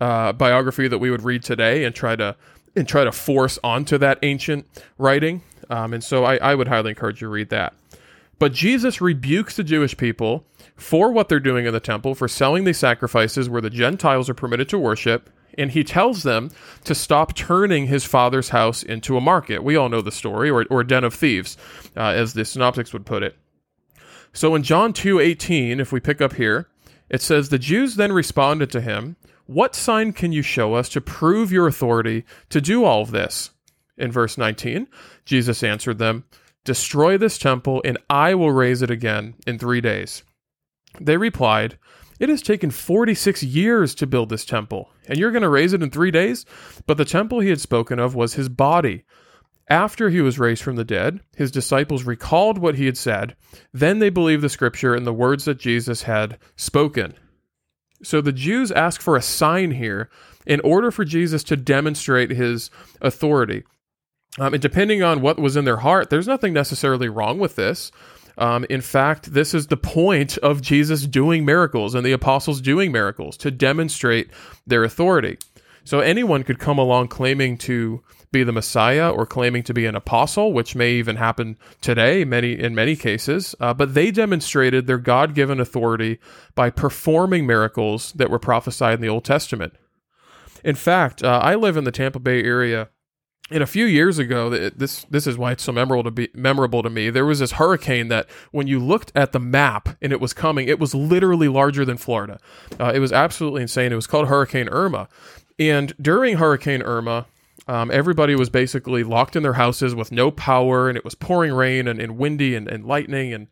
uh, 0.00 0.32
biography 0.32 0.86
that 0.88 0.98
we 0.98 1.10
would 1.10 1.22
read 1.22 1.42
today 1.42 1.84
and 1.84 1.94
try 1.94 2.14
to 2.14 2.36
and 2.76 2.86
try 2.86 3.04
to 3.04 3.12
force 3.12 3.58
onto 3.64 3.96
that 3.96 4.18
ancient 4.22 4.66
writing. 4.98 5.40
Um, 5.70 5.94
and 5.94 6.04
so 6.04 6.24
I, 6.24 6.36
I 6.36 6.54
would 6.54 6.68
highly 6.68 6.90
encourage 6.90 7.22
you 7.22 7.26
to 7.26 7.32
read 7.32 7.48
that. 7.48 7.72
But 8.38 8.52
Jesus 8.52 9.00
rebukes 9.00 9.56
the 9.56 9.64
Jewish 9.64 9.96
people 9.96 10.44
for 10.76 11.10
what 11.10 11.30
they're 11.30 11.40
doing 11.40 11.64
in 11.64 11.72
the 11.72 11.80
temple, 11.80 12.14
for 12.14 12.28
selling 12.28 12.64
these 12.64 12.76
sacrifices 12.76 13.48
where 13.48 13.62
the 13.62 13.70
Gentiles 13.70 14.28
are 14.28 14.34
permitted 14.34 14.68
to 14.68 14.78
worship, 14.78 15.30
and 15.58 15.70
he 15.70 15.84
tells 15.84 16.22
them 16.22 16.50
to 16.84 16.94
stop 16.94 17.34
turning 17.34 17.86
his 17.86 18.04
father's 18.04 18.50
house 18.50 18.82
into 18.82 19.16
a 19.16 19.20
market. 19.20 19.62
We 19.62 19.76
all 19.76 19.88
know 19.88 20.00
the 20.00 20.12
story, 20.12 20.50
or, 20.50 20.64
or 20.70 20.84
den 20.84 21.04
of 21.04 21.14
thieves, 21.14 21.56
uh, 21.96 22.00
as 22.00 22.34
the 22.34 22.44
synoptics 22.44 22.92
would 22.92 23.06
put 23.06 23.22
it. 23.22 23.36
So 24.32 24.54
in 24.54 24.62
John 24.62 24.92
2:18, 24.92 25.80
if 25.80 25.92
we 25.92 26.00
pick 26.00 26.20
up 26.20 26.34
here, 26.34 26.68
it 27.08 27.22
says 27.22 27.48
the 27.48 27.58
Jews 27.58 27.96
then 27.96 28.12
responded 28.12 28.70
to 28.72 28.80
him, 28.80 29.16
"What 29.46 29.74
sign 29.74 30.12
can 30.12 30.32
you 30.32 30.42
show 30.42 30.74
us 30.74 30.88
to 30.90 31.00
prove 31.00 31.50
your 31.50 31.66
authority 31.66 32.24
to 32.50 32.60
do 32.60 32.84
all 32.84 33.02
of 33.02 33.12
this?" 33.12 33.50
In 33.96 34.12
verse 34.12 34.36
19, 34.36 34.88
Jesus 35.24 35.62
answered 35.62 35.98
them, 35.98 36.24
"Destroy 36.64 37.16
this 37.16 37.38
temple 37.38 37.80
and 37.84 37.96
I 38.10 38.34
will 38.34 38.52
raise 38.52 38.82
it 38.82 38.90
again 38.90 39.34
in 39.46 39.58
3 39.58 39.80
days." 39.80 40.22
They 41.00 41.16
replied, 41.16 41.78
it 42.18 42.28
has 42.28 42.42
taken 42.42 42.70
46 42.70 43.42
years 43.42 43.94
to 43.96 44.06
build 44.06 44.28
this 44.28 44.44
temple, 44.44 44.90
and 45.08 45.18
you're 45.18 45.32
going 45.32 45.42
to 45.42 45.48
raise 45.48 45.72
it 45.72 45.82
in 45.82 45.90
three 45.90 46.10
days? 46.10 46.44
But 46.86 46.96
the 46.96 47.04
temple 47.04 47.40
he 47.40 47.50
had 47.50 47.60
spoken 47.60 47.98
of 47.98 48.14
was 48.14 48.34
his 48.34 48.48
body. 48.48 49.04
After 49.68 50.10
he 50.10 50.20
was 50.20 50.38
raised 50.38 50.62
from 50.62 50.76
the 50.76 50.84
dead, 50.84 51.20
his 51.36 51.50
disciples 51.50 52.04
recalled 52.04 52.58
what 52.58 52.76
he 52.76 52.86
had 52.86 52.96
said. 52.96 53.34
Then 53.72 53.98
they 53.98 54.10
believed 54.10 54.42
the 54.42 54.48
scripture 54.48 54.94
and 54.94 55.06
the 55.06 55.12
words 55.12 55.44
that 55.44 55.58
Jesus 55.58 56.02
had 56.02 56.38
spoken. 56.54 57.14
So 58.02 58.20
the 58.20 58.32
Jews 58.32 58.70
ask 58.70 59.00
for 59.00 59.16
a 59.16 59.22
sign 59.22 59.72
here 59.72 60.08
in 60.46 60.60
order 60.60 60.90
for 60.90 61.04
Jesus 61.04 61.42
to 61.44 61.56
demonstrate 61.56 62.30
his 62.30 62.70
authority. 63.00 63.64
Um, 64.38 64.54
and 64.54 64.62
depending 64.62 65.02
on 65.02 65.20
what 65.20 65.38
was 65.38 65.56
in 65.56 65.64
their 65.64 65.78
heart, 65.78 66.10
there's 66.10 66.28
nothing 66.28 66.52
necessarily 66.52 67.08
wrong 67.08 67.38
with 67.38 67.56
this. 67.56 67.90
Um, 68.38 68.66
in 68.68 68.80
fact, 68.80 69.32
this 69.32 69.54
is 69.54 69.68
the 69.68 69.76
point 69.76 70.36
of 70.38 70.60
Jesus 70.60 71.06
doing 71.06 71.44
miracles 71.44 71.94
and 71.94 72.04
the 72.04 72.12
apostles 72.12 72.60
doing 72.60 72.92
miracles 72.92 73.36
to 73.38 73.50
demonstrate 73.50 74.30
their 74.66 74.84
authority. 74.84 75.38
So 75.84 76.00
anyone 76.00 76.42
could 76.42 76.58
come 76.58 76.78
along 76.78 77.08
claiming 77.08 77.58
to 77.58 78.02
be 78.32 78.42
the 78.42 78.52
Messiah 78.52 79.08
or 79.08 79.24
claiming 79.24 79.62
to 79.62 79.72
be 79.72 79.86
an 79.86 79.94
apostle, 79.94 80.52
which 80.52 80.74
may 80.74 80.94
even 80.94 81.16
happen 81.16 81.56
today, 81.80 82.24
many 82.24 82.52
in 82.52 82.74
many 82.74 82.96
cases. 82.96 83.54
Uh, 83.60 83.72
but 83.72 83.94
they 83.94 84.10
demonstrated 84.10 84.86
their 84.86 84.98
God-given 84.98 85.60
authority 85.60 86.18
by 86.54 86.70
performing 86.70 87.46
miracles 87.46 88.12
that 88.16 88.30
were 88.30 88.40
prophesied 88.40 88.94
in 88.94 89.00
the 89.00 89.08
Old 89.08 89.24
Testament. 89.24 89.74
In 90.64 90.74
fact, 90.74 91.22
uh, 91.22 91.40
I 91.42 91.54
live 91.54 91.76
in 91.76 91.84
the 91.84 91.92
Tampa 91.92 92.18
Bay 92.18 92.42
area 92.42 92.88
and 93.50 93.62
a 93.62 93.66
few 93.66 93.86
years 93.86 94.18
ago, 94.18 94.50
this 94.50 95.04
this 95.10 95.26
is 95.26 95.38
why 95.38 95.52
it's 95.52 95.62
so 95.62 95.72
memorable 95.72 96.04
to 96.04 96.10
be 96.10 96.28
memorable 96.34 96.82
to 96.82 96.90
me. 96.90 97.10
There 97.10 97.24
was 97.24 97.38
this 97.38 97.52
hurricane 97.52 98.08
that, 98.08 98.28
when 98.50 98.66
you 98.66 98.80
looked 98.80 99.12
at 99.14 99.32
the 99.32 99.38
map 99.38 99.90
and 100.02 100.12
it 100.12 100.20
was 100.20 100.32
coming, 100.32 100.68
it 100.68 100.80
was 100.80 100.94
literally 100.94 101.48
larger 101.48 101.84
than 101.84 101.96
Florida. 101.96 102.40
Uh, 102.80 102.92
it 102.94 102.98
was 102.98 103.12
absolutely 103.12 103.62
insane. 103.62 103.92
It 103.92 103.96
was 103.96 104.08
called 104.08 104.28
Hurricane 104.28 104.68
Irma, 104.68 105.08
and 105.58 105.94
during 106.00 106.38
Hurricane 106.38 106.82
Irma, 106.82 107.26
um, 107.68 107.90
everybody 107.90 108.34
was 108.34 108.50
basically 108.50 109.04
locked 109.04 109.36
in 109.36 109.42
their 109.42 109.54
houses 109.54 109.94
with 109.94 110.10
no 110.10 110.30
power, 110.30 110.88
and 110.88 110.96
it 110.96 111.04
was 111.04 111.14
pouring 111.14 111.52
rain 111.52 111.88
and, 111.88 112.00
and 112.00 112.18
windy 112.18 112.54
and, 112.54 112.68
and 112.68 112.84
lightning, 112.84 113.32
and 113.32 113.46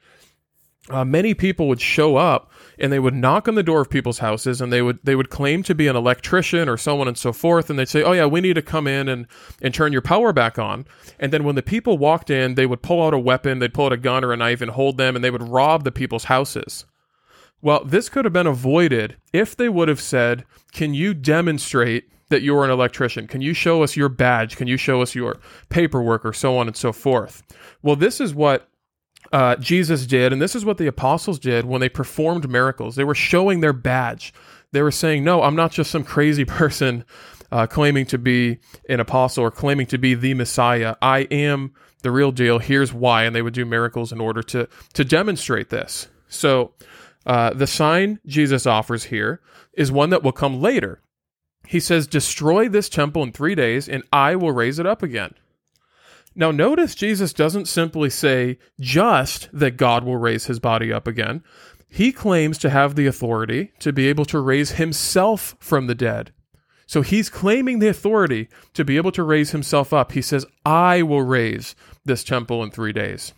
uh, 0.90 1.04
many 1.04 1.34
people 1.34 1.68
would 1.68 1.80
show 1.80 2.16
up 2.16 2.50
and 2.78 2.93
they 2.93 2.99
would 2.99 3.14
knock 3.14 3.49
on 3.49 3.54
the 3.54 3.62
door 3.62 3.81
of 3.81 3.90
people's 3.90 4.19
houses 4.19 4.61
and 4.61 4.73
they 4.73 4.83
would 4.83 4.99
they 5.04 5.14
would 5.16 5.31
claim 5.31 5.62
to 5.62 5.75
be 5.75 5.87
an 5.87 5.97
electrician 5.97 6.69
or 6.69 6.76
someone 6.76 7.09
and 7.09 7.19
so 7.19 7.33
forth 7.33 7.71
and 7.71 7.78
they'd 7.78 7.88
say 7.88 8.02
oh 8.02 8.12
yeah 8.12 8.26
we 8.26 8.40
need 8.40 8.54
to 8.54 8.62
come 8.62 8.87
in 8.87 9.09
and 9.09 9.26
and 9.62 9.75
turn 9.75 9.93
your 9.93 10.02
power 10.02 10.33
back 10.33 10.59
on 10.59 10.85
and 11.19 11.33
then 11.33 11.45
when 11.45 11.54
the 11.54 11.62
people 11.62 11.99
walked 11.99 12.31
in 12.31 12.54
they 12.54 12.66
would 12.66 12.83
pull 12.83 13.02
out 13.04 13.14
a 13.14 13.19
weapon 13.19 13.59
they'd 13.59 13.75
pull 13.75 13.87
out 13.87 13.93
a 13.93 13.97
gun 13.97 14.25
or 14.25 14.33
a 14.33 14.37
knife 14.37 14.61
and 14.61 14.73
hold 14.73 14.97
them 14.99 15.14
and 15.16 15.25
they 15.25 15.31
would 15.31 15.43
rob 15.43 15.85
the 15.85 15.93
people's 15.93 16.25
houses 16.25 16.85
Well, 17.62 17.85
this 17.85 18.09
could 18.09 18.25
have 18.26 18.33
been 18.35 18.47
avoided 18.47 19.16
if 19.33 19.57
they 19.57 19.69
would 19.71 19.88
have 19.88 20.00
said, 20.00 20.45
Can 20.73 20.93
you 20.95 21.14
demonstrate 21.14 22.04
that 22.28 22.43
you're 22.43 22.64
an 22.64 22.71
electrician? 22.71 23.26
Can 23.26 23.40
you 23.40 23.54
show 23.54 23.83
us 23.83 23.97
your 23.97 24.09
badge? 24.11 24.57
Can 24.57 24.66
you 24.66 24.76
show 24.76 25.00
us 25.00 25.14
your 25.14 25.38
paperwork 25.71 26.25
or 26.26 26.33
so 26.35 26.59
on 26.59 26.66
and 26.66 26.76
so 26.76 26.93
forth? 26.93 27.43
Well, 27.83 27.97
this 27.97 28.21
is 28.21 28.35
what 28.35 28.69
uh, 29.34 29.56
Jesus 29.56 30.06
did, 30.06 30.32
and 30.32 30.40
this 30.40 30.54
is 30.54 30.64
what 30.64 30.78
the 30.78 30.86
apostles 30.86 31.40
did 31.40 31.64
when 31.64 31.80
they 31.80 31.88
performed 31.88 32.48
miracles. 32.48 32.94
They 32.94 33.02
were 33.02 33.16
showing 33.16 33.58
their 33.58 33.72
badge. 33.72 34.32
They 34.70 34.80
were 34.80 34.92
saying, 34.92 35.24
No, 35.24 35.42
I'm 35.42 35.56
not 35.56 35.72
just 35.72 35.90
some 35.90 36.04
crazy 36.04 36.44
person 36.44 37.04
uh, 37.50 37.66
claiming 37.66 38.06
to 38.06 38.18
be 38.18 38.60
an 38.88 39.00
apostle 39.00 39.42
or 39.42 39.50
claiming 39.50 39.86
to 39.86 39.98
be 39.98 40.14
the 40.14 40.34
Messiah. 40.34 40.94
I 41.02 41.22
am 41.32 41.74
the 42.02 42.12
real 42.12 42.30
deal. 42.30 42.60
Here's 42.60 42.92
why. 42.92 43.24
And 43.24 43.34
they 43.34 43.42
would 43.42 43.54
do 43.54 43.64
miracles 43.64 44.12
in 44.12 44.20
order 44.20 44.40
to, 44.44 44.68
to 44.92 45.04
demonstrate 45.04 45.68
this. 45.68 46.06
So, 46.28 46.74
uh, 47.26 47.54
the 47.54 47.66
sign 47.66 48.20
Jesus 48.26 48.66
offers 48.66 49.02
here 49.02 49.40
is 49.72 49.90
one 49.90 50.10
that 50.10 50.22
will 50.22 50.30
come 50.30 50.60
later. 50.60 51.00
He 51.66 51.80
says, 51.80 52.06
Destroy 52.06 52.68
this 52.68 52.88
temple 52.88 53.24
in 53.24 53.32
three 53.32 53.56
days, 53.56 53.88
and 53.88 54.04
I 54.12 54.36
will 54.36 54.52
raise 54.52 54.78
it 54.78 54.86
up 54.86 55.02
again. 55.02 55.34
Now, 56.36 56.50
notice 56.50 56.94
Jesus 56.94 57.32
doesn't 57.32 57.68
simply 57.68 58.10
say 58.10 58.58
just 58.80 59.48
that 59.52 59.76
God 59.76 60.04
will 60.04 60.16
raise 60.16 60.46
his 60.46 60.58
body 60.58 60.92
up 60.92 61.06
again. 61.06 61.44
He 61.88 62.10
claims 62.10 62.58
to 62.58 62.70
have 62.70 62.96
the 62.96 63.06
authority 63.06 63.72
to 63.78 63.92
be 63.92 64.08
able 64.08 64.24
to 64.26 64.40
raise 64.40 64.72
himself 64.72 65.54
from 65.60 65.86
the 65.86 65.94
dead. 65.94 66.32
So 66.86 67.02
he's 67.02 67.30
claiming 67.30 67.78
the 67.78 67.88
authority 67.88 68.48
to 68.74 68.84
be 68.84 68.96
able 68.96 69.12
to 69.12 69.22
raise 69.22 69.52
himself 69.52 69.92
up. 69.92 70.12
He 70.12 70.22
says, 70.22 70.44
I 70.66 71.02
will 71.02 71.22
raise 71.22 71.74
this 72.04 72.24
temple 72.24 72.62
in 72.62 72.70
three 72.70 72.92
days. 72.92 73.32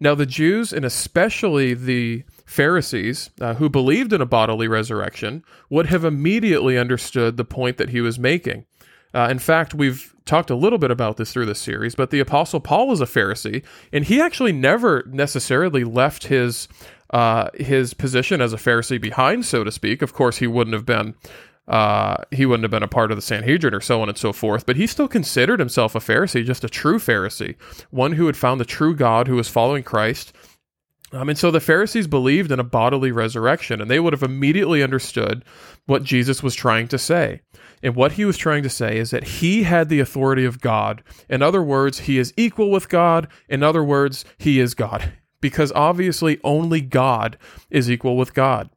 Now, 0.00 0.14
the 0.14 0.26
Jews, 0.26 0.72
and 0.72 0.84
especially 0.84 1.74
the 1.74 2.24
Pharisees, 2.44 3.30
uh, 3.40 3.54
who 3.54 3.68
believed 3.68 4.12
in 4.12 4.20
a 4.20 4.26
bodily 4.26 4.68
resurrection, 4.68 5.44
would 5.70 5.86
have 5.86 6.04
immediately 6.04 6.78
understood 6.78 7.36
the 7.36 7.44
point 7.44 7.78
that 7.78 7.90
he 7.90 8.00
was 8.00 8.18
making. 8.18 8.64
Uh, 9.14 9.28
in 9.30 9.38
fact, 9.38 9.74
we've 9.74 10.14
talked 10.24 10.50
a 10.50 10.54
little 10.54 10.78
bit 10.78 10.90
about 10.90 11.16
this 11.16 11.32
through 11.32 11.46
this 11.46 11.58
series, 11.58 11.94
but 11.94 12.10
the 12.10 12.20
Apostle 12.20 12.60
Paul 12.60 12.88
was 12.88 13.00
a 13.00 13.06
Pharisee, 13.06 13.64
and 13.92 14.04
he 14.04 14.20
actually 14.20 14.52
never 14.52 15.02
necessarily 15.06 15.84
left 15.84 16.26
his 16.26 16.68
uh, 17.10 17.48
his 17.54 17.94
position 17.94 18.42
as 18.42 18.52
a 18.52 18.58
Pharisee 18.58 19.00
behind, 19.00 19.46
so 19.46 19.64
to 19.64 19.72
speak. 19.72 20.02
Of 20.02 20.12
course, 20.12 20.38
he 20.38 20.46
wouldn't 20.46 20.74
have 20.74 20.84
been 20.84 21.14
uh, 21.68 22.16
he 22.30 22.46
wouldn't 22.46 22.64
have 22.64 22.70
been 22.70 22.82
a 22.82 22.88
part 22.88 23.10
of 23.10 23.16
the 23.18 23.22
Sanhedrin 23.22 23.74
or 23.74 23.80
so 23.80 24.00
on 24.00 24.08
and 24.08 24.16
so 24.16 24.32
forth, 24.32 24.64
but 24.64 24.76
he 24.76 24.86
still 24.86 25.08
considered 25.08 25.60
himself 25.60 25.94
a 25.94 26.00
Pharisee, 26.00 26.44
just 26.44 26.64
a 26.64 26.68
true 26.68 26.98
Pharisee, 26.98 27.56
one 27.90 28.12
who 28.12 28.26
had 28.26 28.36
found 28.36 28.60
the 28.60 28.64
true 28.64 28.96
God, 28.96 29.28
who 29.28 29.36
was 29.36 29.48
following 29.48 29.82
Christ. 29.82 30.32
Um, 31.12 31.30
and 31.30 31.38
so 31.38 31.50
the 31.50 31.60
Pharisees 31.60 32.06
believed 32.06 32.52
in 32.52 32.60
a 32.60 32.64
bodily 32.64 33.12
resurrection, 33.12 33.80
and 33.80 33.90
they 33.90 34.00
would 34.00 34.12
have 34.12 34.22
immediately 34.22 34.82
understood 34.82 35.44
what 35.86 36.02
Jesus 36.02 36.42
was 36.42 36.54
trying 36.54 36.88
to 36.88 36.98
say. 36.98 37.40
And 37.82 37.96
what 37.96 38.12
he 38.12 38.24
was 38.24 38.36
trying 38.36 38.62
to 38.64 38.70
say 38.70 38.98
is 38.98 39.10
that 39.10 39.24
he 39.24 39.62
had 39.62 39.88
the 39.88 40.00
authority 40.00 40.44
of 40.44 40.60
God. 40.60 41.02
In 41.28 41.42
other 41.42 41.62
words, 41.62 42.00
he 42.00 42.18
is 42.18 42.34
equal 42.36 42.70
with 42.70 42.88
God. 42.88 43.28
In 43.48 43.62
other 43.62 43.82
words, 43.82 44.24
he 44.36 44.60
is 44.60 44.74
God. 44.74 45.12
Because 45.40 45.70
obviously, 45.76 46.40
only 46.42 46.80
God 46.80 47.38
is 47.70 47.88
equal 47.88 48.16
with 48.16 48.34
God. 48.34 48.70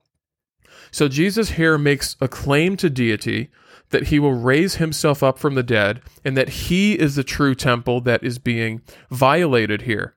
So 0.91 1.07
Jesus 1.07 1.49
here 1.49 1.75
makes 1.79 2.15
a 2.21 2.27
claim 2.27 2.77
to 2.77 2.87
deity 2.87 3.49
that 3.89 4.09
he 4.09 4.19
will 4.19 4.35
raise 4.35 4.75
himself 4.75 5.23
up 5.23 5.39
from 5.39 5.55
the 5.55 5.63
dead 5.63 6.01
and 6.23 6.37
that 6.37 6.49
he 6.49 6.93
is 6.93 7.15
the 7.15 7.23
true 7.23 7.55
temple 7.55 7.99
that 8.01 8.23
is 8.23 8.37
being 8.37 8.83
violated 9.09 9.81
here. 9.81 10.15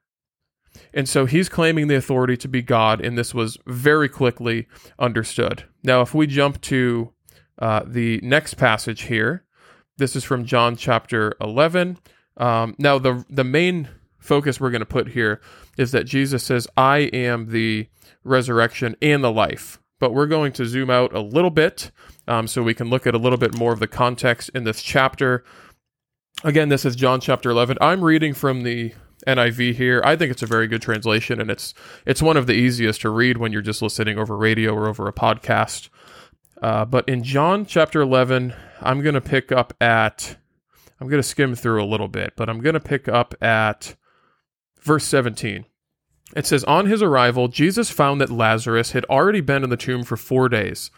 And 0.94 1.08
so 1.08 1.26
he's 1.26 1.48
claiming 1.48 1.88
the 1.88 1.96
authority 1.96 2.36
to 2.38 2.48
be 2.48 2.62
God, 2.62 3.00
and 3.00 3.18
this 3.18 3.34
was 3.34 3.58
very 3.66 4.08
quickly 4.08 4.68
understood. 4.98 5.64
Now, 5.82 6.00
if 6.00 6.14
we 6.14 6.26
jump 6.26 6.60
to 6.62 7.12
uh, 7.58 7.82
the 7.84 8.20
next 8.22 8.54
passage 8.54 9.02
here, 9.02 9.44
this 9.98 10.16
is 10.16 10.24
from 10.24 10.44
John 10.44 10.76
chapter 10.76 11.34
11. 11.40 11.98
Um, 12.36 12.74
now, 12.78 12.98
the, 12.98 13.24
the 13.28 13.44
main 13.44 13.88
focus 14.18 14.60
we're 14.60 14.70
going 14.70 14.80
to 14.80 14.86
put 14.86 15.08
here 15.08 15.40
is 15.76 15.92
that 15.92 16.04
Jesus 16.04 16.44
says, 16.44 16.66
I 16.76 16.98
am 17.12 17.50
the 17.50 17.88
resurrection 18.22 18.96
and 19.02 19.22
the 19.22 19.32
life 19.32 19.80
but 20.04 20.12
we're 20.12 20.26
going 20.26 20.52
to 20.52 20.66
zoom 20.66 20.90
out 20.90 21.14
a 21.14 21.20
little 21.20 21.50
bit 21.50 21.90
um, 22.28 22.46
so 22.46 22.62
we 22.62 22.74
can 22.74 22.90
look 22.90 23.06
at 23.06 23.14
a 23.14 23.18
little 23.18 23.38
bit 23.38 23.56
more 23.56 23.72
of 23.72 23.80
the 23.80 23.86
context 23.86 24.50
in 24.54 24.64
this 24.64 24.82
chapter. 24.82 25.44
Again, 26.42 26.68
this 26.68 26.84
is 26.84 26.96
John 26.96 27.20
chapter 27.20 27.48
11. 27.48 27.78
I'm 27.80 28.02
reading 28.02 28.34
from 28.34 28.64
the 28.64 28.92
NIV 29.26 29.74
here. 29.74 30.02
I 30.04 30.16
think 30.16 30.30
it's 30.30 30.42
a 30.42 30.46
very 30.46 30.66
good 30.66 30.82
translation, 30.82 31.40
and 31.40 31.50
it's 31.50 31.74
it's 32.06 32.22
one 32.22 32.36
of 32.36 32.46
the 32.46 32.54
easiest 32.54 33.00
to 33.02 33.10
read 33.10 33.38
when 33.38 33.52
you're 33.52 33.62
just 33.62 33.82
listening 33.82 34.18
over 34.18 34.36
radio 34.36 34.74
or 34.74 34.88
over 34.88 35.08
a 35.08 35.12
podcast. 35.12 35.88
Uh, 36.62 36.84
but 36.84 37.08
in 37.08 37.22
John 37.22 37.66
chapter 37.66 38.00
11, 38.00 38.54
I'm 38.80 39.02
going 39.02 39.14
to 39.14 39.20
pick 39.20 39.52
up 39.52 39.74
at 39.80 40.36
I'm 41.00 41.08
going 41.08 41.22
to 41.22 41.28
skim 41.28 41.54
through 41.54 41.82
a 41.82 41.86
little 41.86 42.08
bit, 42.08 42.34
but 42.36 42.48
I'm 42.48 42.60
going 42.60 42.74
to 42.74 42.80
pick 42.80 43.08
up 43.08 43.34
at 43.42 43.96
verse 44.80 45.04
17. 45.04 45.66
It 46.36 46.46
says, 46.46 46.64
On 46.64 46.86
his 46.86 47.02
arrival, 47.02 47.48
Jesus 47.48 47.90
found 47.90 48.20
that 48.20 48.30
Lazarus 48.30 48.92
had 48.92 49.04
already 49.06 49.40
been 49.40 49.64
in 49.64 49.70
the 49.70 49.76
tomb 49.76 50.04
for 50.04 50.16
four 50.16 50.48
days. 50.48 50.90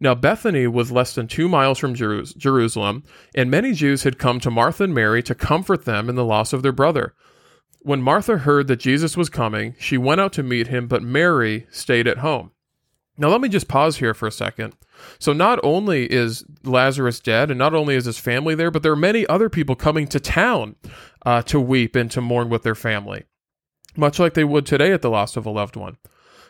Now, 0.00 0.14
Bethany 0.14 0.66
was 0.66 0.90
less 0.90 1.14
than 1.14 1.28
two 1.28 1.48
miles 1.48 1.78
from 1.78 1.94
Jerusalem, 1.94 3.04
and 3.36 3.50
many 3.50 3.72
Jews 3.72 4.02
had 4.02 4.18
come 4.18 4.40
to 4.40 4.50
Martha 4.50 4.84
and 4.84 4.94
Mary 4.94 5.22
to 5.22 5.34
comfort 5.34 5.84
them 5.84 6.08
in 6.08 6.16
the 6.16 6.24
loss 6.24 6.52
of 6.52 6.62
their 6.62 6.72
brother. 6.72 7.14
When 7.82 8.02
Martha 8.02 8.38
heard 8.38 8.68
that 8.68 8.80
Jesus 8.80 9.16
was 9.16 9.28
coming, 9.28 9.74
she 9.78 9.98
went 9.98 10.20
out 10.20 10.32
to 10.34 10.42
meet 10.42 10.68
him, 10.68 10.86
but 10.86 11.02
Mary 11.02 11.66
stayed 11.70 12.06
at 12.06 12.18
home. 12.18 12.52
Now, 13.18 13.28
let 13.28 13.40
me 13.40 13.48
just 13.48 13.68
pause 13.68 13.98
here 13.98 14.14
for 14.14 14.26
a 14.26 14.32
second. 14.32 14.74
So, 15.18 15.32
not 15.32 15.60
only 15.62 16.10
is 16.10 16.44
Lazarus 16.64 17.20
dead, 17.20 17.50
and 17.50 17.58
not 17.58 17.74
only 17.74 17.94
is 17.94 18.06
his 18.06 18.18
family 18.18 18.54
there, 18.54 18.70
but 18.70 18.82
there 18.82 18.92
are 18.92 18.96
many 18.96 19.26
other 19.26 19.48
people 19.48 19.74
coming 19.74 20.06
to 20.08 20.20
town 20.20 20.76
uh, 21.26 21.42
to 21.42 21.60
weep 21.60 21.94
and 21.94 22.10
to 22.12 22.20
mourn 22.20 22.48
with 22.48 22.62
their 22.62 22.74
family 22.74 23.24
much 23.96 24.18
like 24.18 24.34
they 24.34 24.44
would 24.44 24.66
today 24.66 24.92
at 24.92 25.02
the 25.02 25.10
loss 25.10 25.36
of 25.36 25.46
a 25.46 25.50
loved 25.50 25.76
one. 25.76 25.96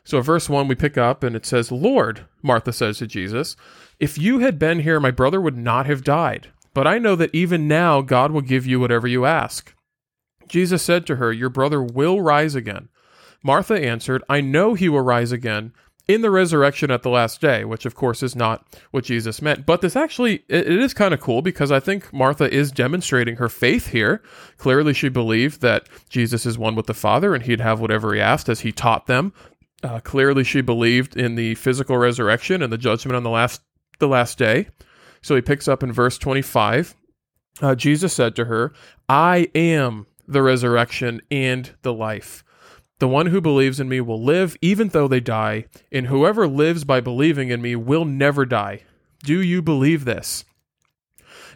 So, 0.04 0.20
verse 0.20 0.48
1, 0.48 0.66
we 0.66 0.74
pick 0.74 0.98
up 0.98 1.22
and 1.22 1.36
it 1.36 1.46
says, 1.46 1.70
Lord, 1.70 2.26
Martha 2.42 2.72
says 2.72 2.98
to 2.98 3.06
Jesus, 3.06 3.56
if 4.00 4.18
you 4.18 4.40
had 4.40 4.58
been 4.58 4.80
here, 4.80 4.98
my 4.98 5.12
brother 5.12 5.40
would 5.40 5.56
not 5.56 5.86
have 5.86 6.02
died. 6.02 6.48
But 6.74 6.86
I 6.86 6.98
know 6.98 7.14
that 7.16 7.34
even 7.34 7.68
now 7.68 8.00
God 8.00 8.32
will 8.32 8.40
give 8.40 8.66
you 8.66 8.80
whatever 8.80 9.06
you 9.06 9.26
ask. 9.26 9.74
Jesus 10.52 10.82
said 10.82 11.06
to 11.06 11.16
her, 11.16 11.32
Your 11.32 11.48
brother 11.48 11.82
will 11.82 12.20
rise 12.20 12.54
again. 12.54 12.90
Martha 13.42 13.74
answered, 13.74 14.22
I 14.28 14.42
know 14.42 14.74
he 14.74 14.86
will 14.86 15.00
rise 15.00 15.32
again 15.32 15.72
in 16.06 16.20
the 16.20 16.30
resurrection 16.30 16.90
at 16.90 17.02
the 17.02 17.08
last 17.08 17.40
day, 17.40 17.64
which 17.64 17.86
of 17.86 17.94
course 17.94 18.22
is 18.22 18.36
not 18.36 18.66
what 18.90 19.04
Jesus 19.04 19.40
meant. 19.40 19.64
But 19.64 19.80
this 19.80 19.96
actually 19.96 20.44
it 20.48 20.66
is 20.66 20.92
kind 20.92 21.14
of 21.14 21.20
cool 21.20 21.40
because 21.40 21.72
I 21.72 21.80
think 21.80 22.12
Martha 22.12 22.52
is 22.52 22.70
demonstrating 22.70 23.36
her 23.36 23.48
faith 23.48 23.88
here. 23.88 24.22
Clearly, 24.58 24.92
she 24.92 25.08
believed 25.08 25.62
that 25.62 25.88
Jesus 26.10 26.44
is 26.44 26.58
one 26.58 26.74
with 26.74 26.86
the 26.86 26.92
Father 26.92 27.34
and 27.34 27.44
he'd 27.44 27.60
have 27.60 27.80
whatever 27.80 28.12
he 28.12 28.20
asked 28.20 28.50
as 28.50 28.60
he 28.60 28.72
taught 28.72 29.06
them. 29.06 29.32
Uh, 29.82 30.00
clearly, 30.00 30.44
she 30.44 30.60
believed 30.60 31.16
in 31.16 31.34
the 31.34 31.54
physical 31.54 31.96
resurrection 31.96 32.60
and 32.60 32.70
the 32.70 32.76
judgment 32.76 33.16
on 33.16 33.22
the 33.22 33.30
last 33.30 33.62
the 34.00 34.06
last 34.06 34.36
day. 34.36 34.68
So 35.22 35.34
he 35.34 35.40
picks 35.40 35.66
up 35.66 35.82
in 35.82 35.92
verse 35.92 36.18
twenty 36.18 36.42
five. 36.42 36.94
Uh, 37.62 37.74
Jesus 37.74 38.12
said 38.12 38.36
to 38.36 38.44
her, 38.44 38.74
"I 39.08 39.48
am 39.54 40.06
the 40.26 40.42
resurrection 40.42 41.20
and 41.30 41.70
the 41.82 41.92
life." 41.92 42.44
The 42.98 43.08
one 43.08 43.26
who 43.26 43.40
believes 43.40 43.80
in 43.80 43.88
me 43.88 44.00
will 44.00 44.22
live 44.22 44.56
even 44.62 44.88
though 44.88 45.08
they 45.08 45.18
die, 45.18 45.64
and 45.90 46.06
whoever 46.06 46.46
lives 46.46 46.84
by 46.84 47.00
believing 47.00 47.48
in 47.48 47.60
me 47.60 47.74
will 47.74 48.04
never 48.04 48.46
die. 48.46 48.82
Do 49.24 49.42
you 49.42 49.60
believe 49.60 50.04
this? 50.04 50.44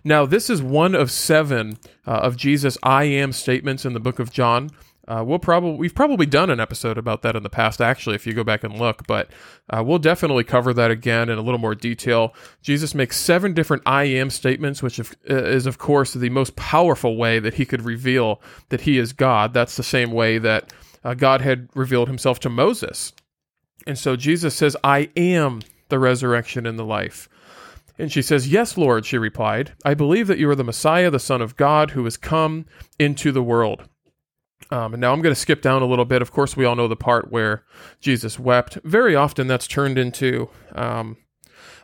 Now, 0.02 0.26
this 0.26 0.50
is 0.50 0.60
one 0.60 0.94
of 0.94 1.10
seven 1.10 1.78
uh, 2.06 2.10
of 2.10 2.36
Jesus' 2.36 2.78
I 2.82 3.04
am 3.04 3.32
statements 3.32 3.84
in 3.84 3.92
the 3.92 4.00
book 4.00 4.18
of 4.18 4.32
John. 4.32 4.70
Uh, 5.08 5.22
we'll 5.24 5.38
probably 5.38 5.76
we've 5.76 5.94
probably 5.94 6.26
done 6.26 6.50
an 6.50 6.58
episode 6.58 6.98
about 6.98 7.22
that 7.22 7.36
in 7.36 7.42
the 7.42 7.50
past, 7.50 7.80
actually, 7.80 8.16
if 8.16 8.26
you 8.26 8.32
go 8.32 8.42
back 8.42 8.64
and 8.64 8.78
look. 8.78 9.06
But 9.06 9.30
uh, 9.70 9.82
we'll 9.84 9.98
definitely 9.98 10.44
cover 10.44 10.74
that 10.74 10.90
again 10.90 11.28
in 11.28 11.38
a 11.38 11.42
little 11.42 11.60
more 11.60 11.74
detail. 11.74 12.34
Jesus 12.60 12.94
makes 12.94 13.16
seven 13.16 13.54
different 13.54 13.82
"I 13.86 14.04
am" 14.04 14.30
statements, 14.30 14.82
which 14.82 15.00
is, 15.24 15.66
of 15.66 15.78
course, 15.78 16.12
the 16.12 16.30
most 16.30 16.56
powerful 16.56 17.16
way 17.16 17.38
that 17.38 17.54
he 17.54 17.64
could 17.64 17.82
reveal 17.82 18.40
that 18.70 18.80
he 18.80 18.98
is 18.98 19.12
God. 19.12 19.54
That's 19.54 19.76
the 19.76 19.82
same 19.82 20.10
way 20.10 20.38
that 20.38 20.72
uh, 21.04 21.14
God 21.14 21.40
had 21.40 21.68
revealed 21.74 22.08
himself 22.08 22.40
to 22.40 22.48
Moses. 22.48 23.12
And 23.86 23.96
so 23.96 24.16
Jesus 24.16 24.54
says, 24.54 24.76
I 24.82 25.10
am 25.16 25.62
the 25.88 26.00
resurrection 26.00 26.66
and 26.66 26.78
the 26.78 26.84
life. 26.84 27.28
And 27.98 28.12
she 28.12 28.22
says, 28.22 28.48
Yes, 28.48 28.76
Lord, 28.76 29.06
she 29.06 29.16
replied. 29.16 29.72
I 29.84 29.94
believe 29.94 30.26
that 30.26 30.38
you 30.38 30.50
are 30.50 30.56
the 30.56 30.64
Messiah, 30.64 31.10
the 31.10 31.18
Son 31.18 31.40
of 31.40 31.56
God, 31.56 31.92
who 31.92 32.04
has 32.04 32.16
come 32.16 32.66
into 32.98 33.32
the 33.32 33.42
world. 33.42 33.88
Um, 34.70 34.94
and 34.94 35.00
now 35.00 35.12
I'm 35.12 35.22
going 35.22 35.34
to 35.34 35.40
skip 35.40 35.62
down 35.62 35.82
a 35.82 35.86
little 35.86 36.04
bit. 36.04 36.22
Of 36.22 36.32
course, 36.32 36.56
we 36.56 36.64
all 36.64 36.74
know 36.74 36.88
the 36.88 36.96
part 36.96 37.30
where 37.30 37.64
Jesus 38.00 38.38
wept. 38.38 38.78
Very 38.84 39.14
often 39.14 39.46
that's 39.46 39.66
turned 39.66 39.98
into 39.98 40.48
um, 40.74 41.16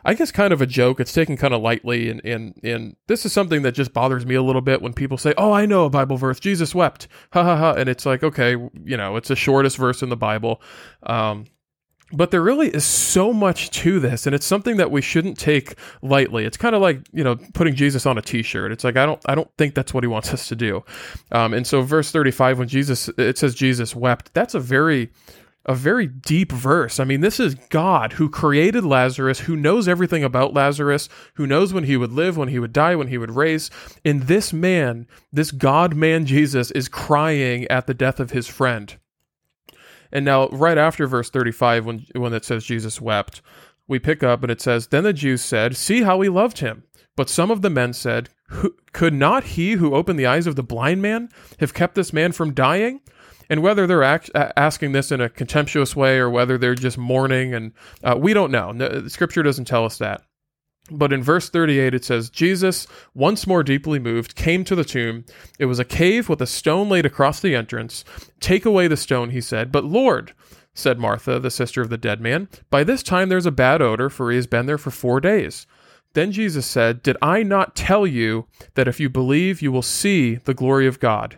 I 0.05 0.13
guess 0.13 0.31
kind 0.31 0.51
of 0.51 0.61
a 0.61 0.65
joke. 0.65 0.99
It's 0.99 1.13
taken 1.13 1.37
kind 1.37 1.53
of 1.53 1.61
lightly, 1.61 2.09
and 2.09 2.21
and 2.25 2.59
and 2.63 2.95
this 3.07 3.25
is 3.25 3.31
something 3.31 3.61
that 3.61 3.73
just 3.73 3.93
bothers 3.93 4.25
me 4.25 4.35
a 4.35 4.43
little 4.43 4.61
bit 4.61 4.81
when 4.81 4.93
people 4.93 5.17
say, 5.17 5.33
"Oh, 5.37 5.51
I 5.51 5.65
know 5.65 5.85
a 5.85 5.89
Bible 5.89 6.17
verse. 6.17 6.39
Jesus 6.39 6.75
wept." 6.75 7.07
Ha 7.31 7.43
ha 7.43 7.55
ha. 7.55 7.73
And 7.73 7.87
it's 7.87 8.05
like, 8.05 8.23
okay, 8.23 8.51
you 8.83 8.97
know, 8.97 9.15
it's 9.15 9.29
the 9.29 9.35
shortest 9.35 9.77
verse 9.77 10.01
in 10.01 10.09
the 10.09 10.17
Bible. 10.17 10.61
Um, 11.03 11.45
but 12.13 12.31
there 12.31 12.41
really 12.41 12.69
is 12.69 12.85
so 12.85 13.33
much 13.33 13.69
to 13.71 13.99
this 13.99 14.25
and 14.25 14.35
it's 14.35 14.45
something 14.45 14.77
that 14.77 14.91
we 14.91 15.01
shouldn't 15.01 15.37
take 15.37 15.75
lightly 16.01 16.45
it's 16.45 16.57
kind 16.57 16.75
of 16.75 16.81
like 16.81 17.01
you 17.11 17.23
know 17.23 17.35
putting 17.53 17.75
jesus 17.75 18.05
on 18.05 18.17
a 18.17 18.21
t-shirt 18.21 18.71
it's 18.71 18.83
like 18.83 18.95
i 18.95 19.05
don't 19.05 19.21
i 19.25 19.35
don't 19.35 19.49
think 19.57 19.75
that's 19.75 19.93
what 19.93 20.03
he 20.03 20.07
wants 20.07 20.33
us 20.33 20.47
to 20.47 20.55
do 20.55 20.83
um, 21.31 21.53
and 21.53 21.67
so 21.67 21.81
verse 21.81 22.11
35 22.11 22.59
when 22.59 22.67
jesus 22.67 23.09
it 23.17 23.37
says 23.37 23.55
jesus 23.55 23.95
wept 23.95 24.33
that's 24.33 24.53
a 24.53 24.59
very 24.59 25.11
a 25.65 25.73
very 25.73 26.07
deep 26.07 26.51
verse. 26.51 26.99
I 26.99 27.05
mean, 27.05 27.21
this 27.21 27.39
is 27.39 27.55
God 27.55 28.13
who 28.13 28.29
created 28.29 28.83
Lazarus, 28.83 29.39
who 29.39 29.55
knows 29.55 29.87
everything 29.87 30.23
about 30.23 30.53
Lazarus, 30.53 31.07
who 31.35 31.47
knows 31.47 31.73
when 31.73 31.85
he 31.85 31.95
would 31.95 32.11
live, 32.11 32.35
when 32.35 32.49
he 32.49 32.59
would 32.59 32.73
die, 32.73 32.95
when 32.95 33.07
he 33.07 33.17
would 33.17 33.31
raise. 33.31 33.71
And 34.03 34.23
this 34.23 34.51
man, 34.51 35.07
this 35.31 35.51
God 35.51 35.95
man 35.95 36.25
Jesus, 36.25 36.69
is 36.71 36.89
crying 36.89 37.65
at 37.69 37.87
the 37.87 37.93
death 37.93 38.19
of 38.19 38.31
his 38.31 38.47
friend. 38.47 38.97
And 40.13 40.23
now, 40.23 40.47
right 40.49 40.77
after 40.77 41.07
verse 41.07 41.31
35, 41.31 41.85
when, 41.85 42.05
when 42.15 42.33
it 42.33 42.45
says 42.45 42.63
Jesus 42.63 43.01
wept, 43.01 43.41
we 43.87 43.97
pick 43.97 44.21
up 44.23 44.43
and 44.43 44.51
it 44.51 44.61
says, 44.61 44.87
Then 44.87 45.03
the 45.03 45.11
Jews 45.11 45.43
said, 45.43 45.75
See 45.75 46.03
how 46.03 46.17
we 46.17 46.29
loved 46.29 46.59
him. 46.59 46.83
But 47.15 47.29
some 47.29 47.51
of 47.51 47.63
the 47.63 47.69
men 47.69 47.93
said, 47.93 48.29
Could 48.93 49.15
not 49.15 49.43
he 49.43 49.73
who 49.73 49.95
opened 49.95 50.19
the 50.19 50.27
eyes 50.27 50.47
of 50.47 50.55
the 50.55 50.63
blind 50.63 51.01
man 51.01 51.29
have 51.59 51.73
kept 51.73 51.95
this 51.95 52.13
man 52.13 52.31
from 52.31 52.53
dying? 52.53 53.01
And 53.49 53.61
whether 53.61 53.87
they're 53.87 54.03
act- 54.03 54.31
asking 54.35 54.93
this 54.93 55.11
in 55.11 55.19
a 55.19 55.29
contemptuous 55.29 55.95
way 55.95 56.17
or 56.19 56.29
whether 56.29 56.57
they're 56.57 56.75
just 56.75 56.97
mourning, 56.97 57.53
and 57.53 57.73
uh, 58.03 58.15
we 58.17 58.33
don't 58.33 58.51
know. 58.51 58.71
No, 58.71 59.07
scripture 59.07 59.43
doesn't 59.43 59.65
tell 59.65 59.83
us 59.83 59.97
that. 59.97 60.21
But 60.91 61.13
in 61.13 61.23
verse 61.23 61.49
38, 61.49 61.93
it 61.93 62.03
says, 62.03 62.29
Jesus, 62.29 62.87
once 63.13 63.47
more 63.47 63.63
deeply 63.63 63.99
moved, 63.99 64.35
came 64.35 64.65
to 64.65 64.75
the 64.75 64.83
tomb. 64.83 65.23
It 65.57 65.65
was 65.65 65.79
a 65.79 65.85
cave 65.85 66.27
with 66.27 66.41
a 66.41 66.47
stone 66.47 66.89
laid 66.89 67.05
across 67.05 67.39
the 67.39 67.55
entrance. 67.55 68.03
Take 68.41 68.65
away 68.65 68.87
the 68.87 68.97
stone, 68.97 69.29
he 69.29 69.39
said. 69.39 69.71
But 69.71 69.85
Lord, 69.85 70.33
said 70.73 70.99
Martha, 70.99 71.39
the 71.39 71.51
sister 71.51 71.81
of 71.81 71.89
the 71.89 71.97
dead 71.97 72.19
man, 72.19 72.49
by 72.69 72.83
this 72.83 73.01
time 73.01 73.29
there's 73.29 73.45
a 73.45 73.51
bad 73.51 73.81
odor, 73.81 74.09
for 74.09 74.29
he 74.29 74.35
has 74.35 74.47
been 74.47 74.65
there 74.65 74.77
for 74.77 74.91
four 74.91 75.21
days. 75.21 75.67
Then 76.13 76.31
Jesus 76.31 76.65
said, 76.65 77.01
Did 77.01 77.17
I 77.21 77.43
not 77.43 77.75
tell 77.75 78.05
you 78.05 78.47
that 78.75 78.87
if 78.87 78.99
you 78.99 79.09
believe, 79.09 79.61
you 79.61 79.71
will 79.71 79.81
see 79.81 80.35
the 80.35 80.53
glory 80.53 80.85
of 80.85 80.99
God? 80.99 81.37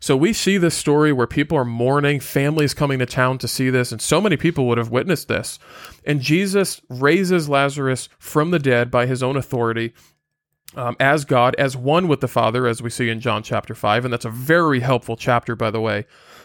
So 0.00 0.16
we 0.16 0.32
see 0.32 0.58
this 0.58 0.74
story 0.74 1.12
where 1.12 1.26
people 1.26 1.56
are 1.58 1.64
mourning, 1.64 2.20
families 2.20 2.74
coming 2.74 2.98
to 2.98 3.06
town 3.06 3.38
to 3.38 3.48
see 3.48 3.70
this, 3.70 3.92
and 3.92 4.00
so 4.00 4.20
many 4.20 4.36
people 4.36 4.66
would 4.66 4.78
have 4.78 4.90
witnessed 4.90 5.28
this. 5.28 5.58
And 6.04 6.20
Jesus 6.20 6.80
raises 6.88 7.48
Lazarus 7.48 8.08
from 8.18 8.50
the 8.50 8.58
dead 8.58 8.90
by 8.90 9.06
his 9.06 9.22
own 9.22 9.36
authority. 9.36 9.94
Um, 10.74 10.96
as 11.00 11.24
God, 11.24 11.54
as 11.54 11.76
one 11.76 12.06
with 12.06 12.20
the 12.20 12.28
Father, 12.28 12.66
as 12.66 12.82
we 12.82 12.90
see 12.90 13.08
in 13.08 13.20
John 13.20 13.42
chapter 13.42 13.74
5. 13.74 14.04
And 14.04 14.12
that's 14.12 14.24
a 14.26 14.30
very 14.30 14.80
helpful 14.80 15.16
chapter, 15.16 15.56
by 15.56 15.70
the 15.70 15.80
way, 15.80 16.04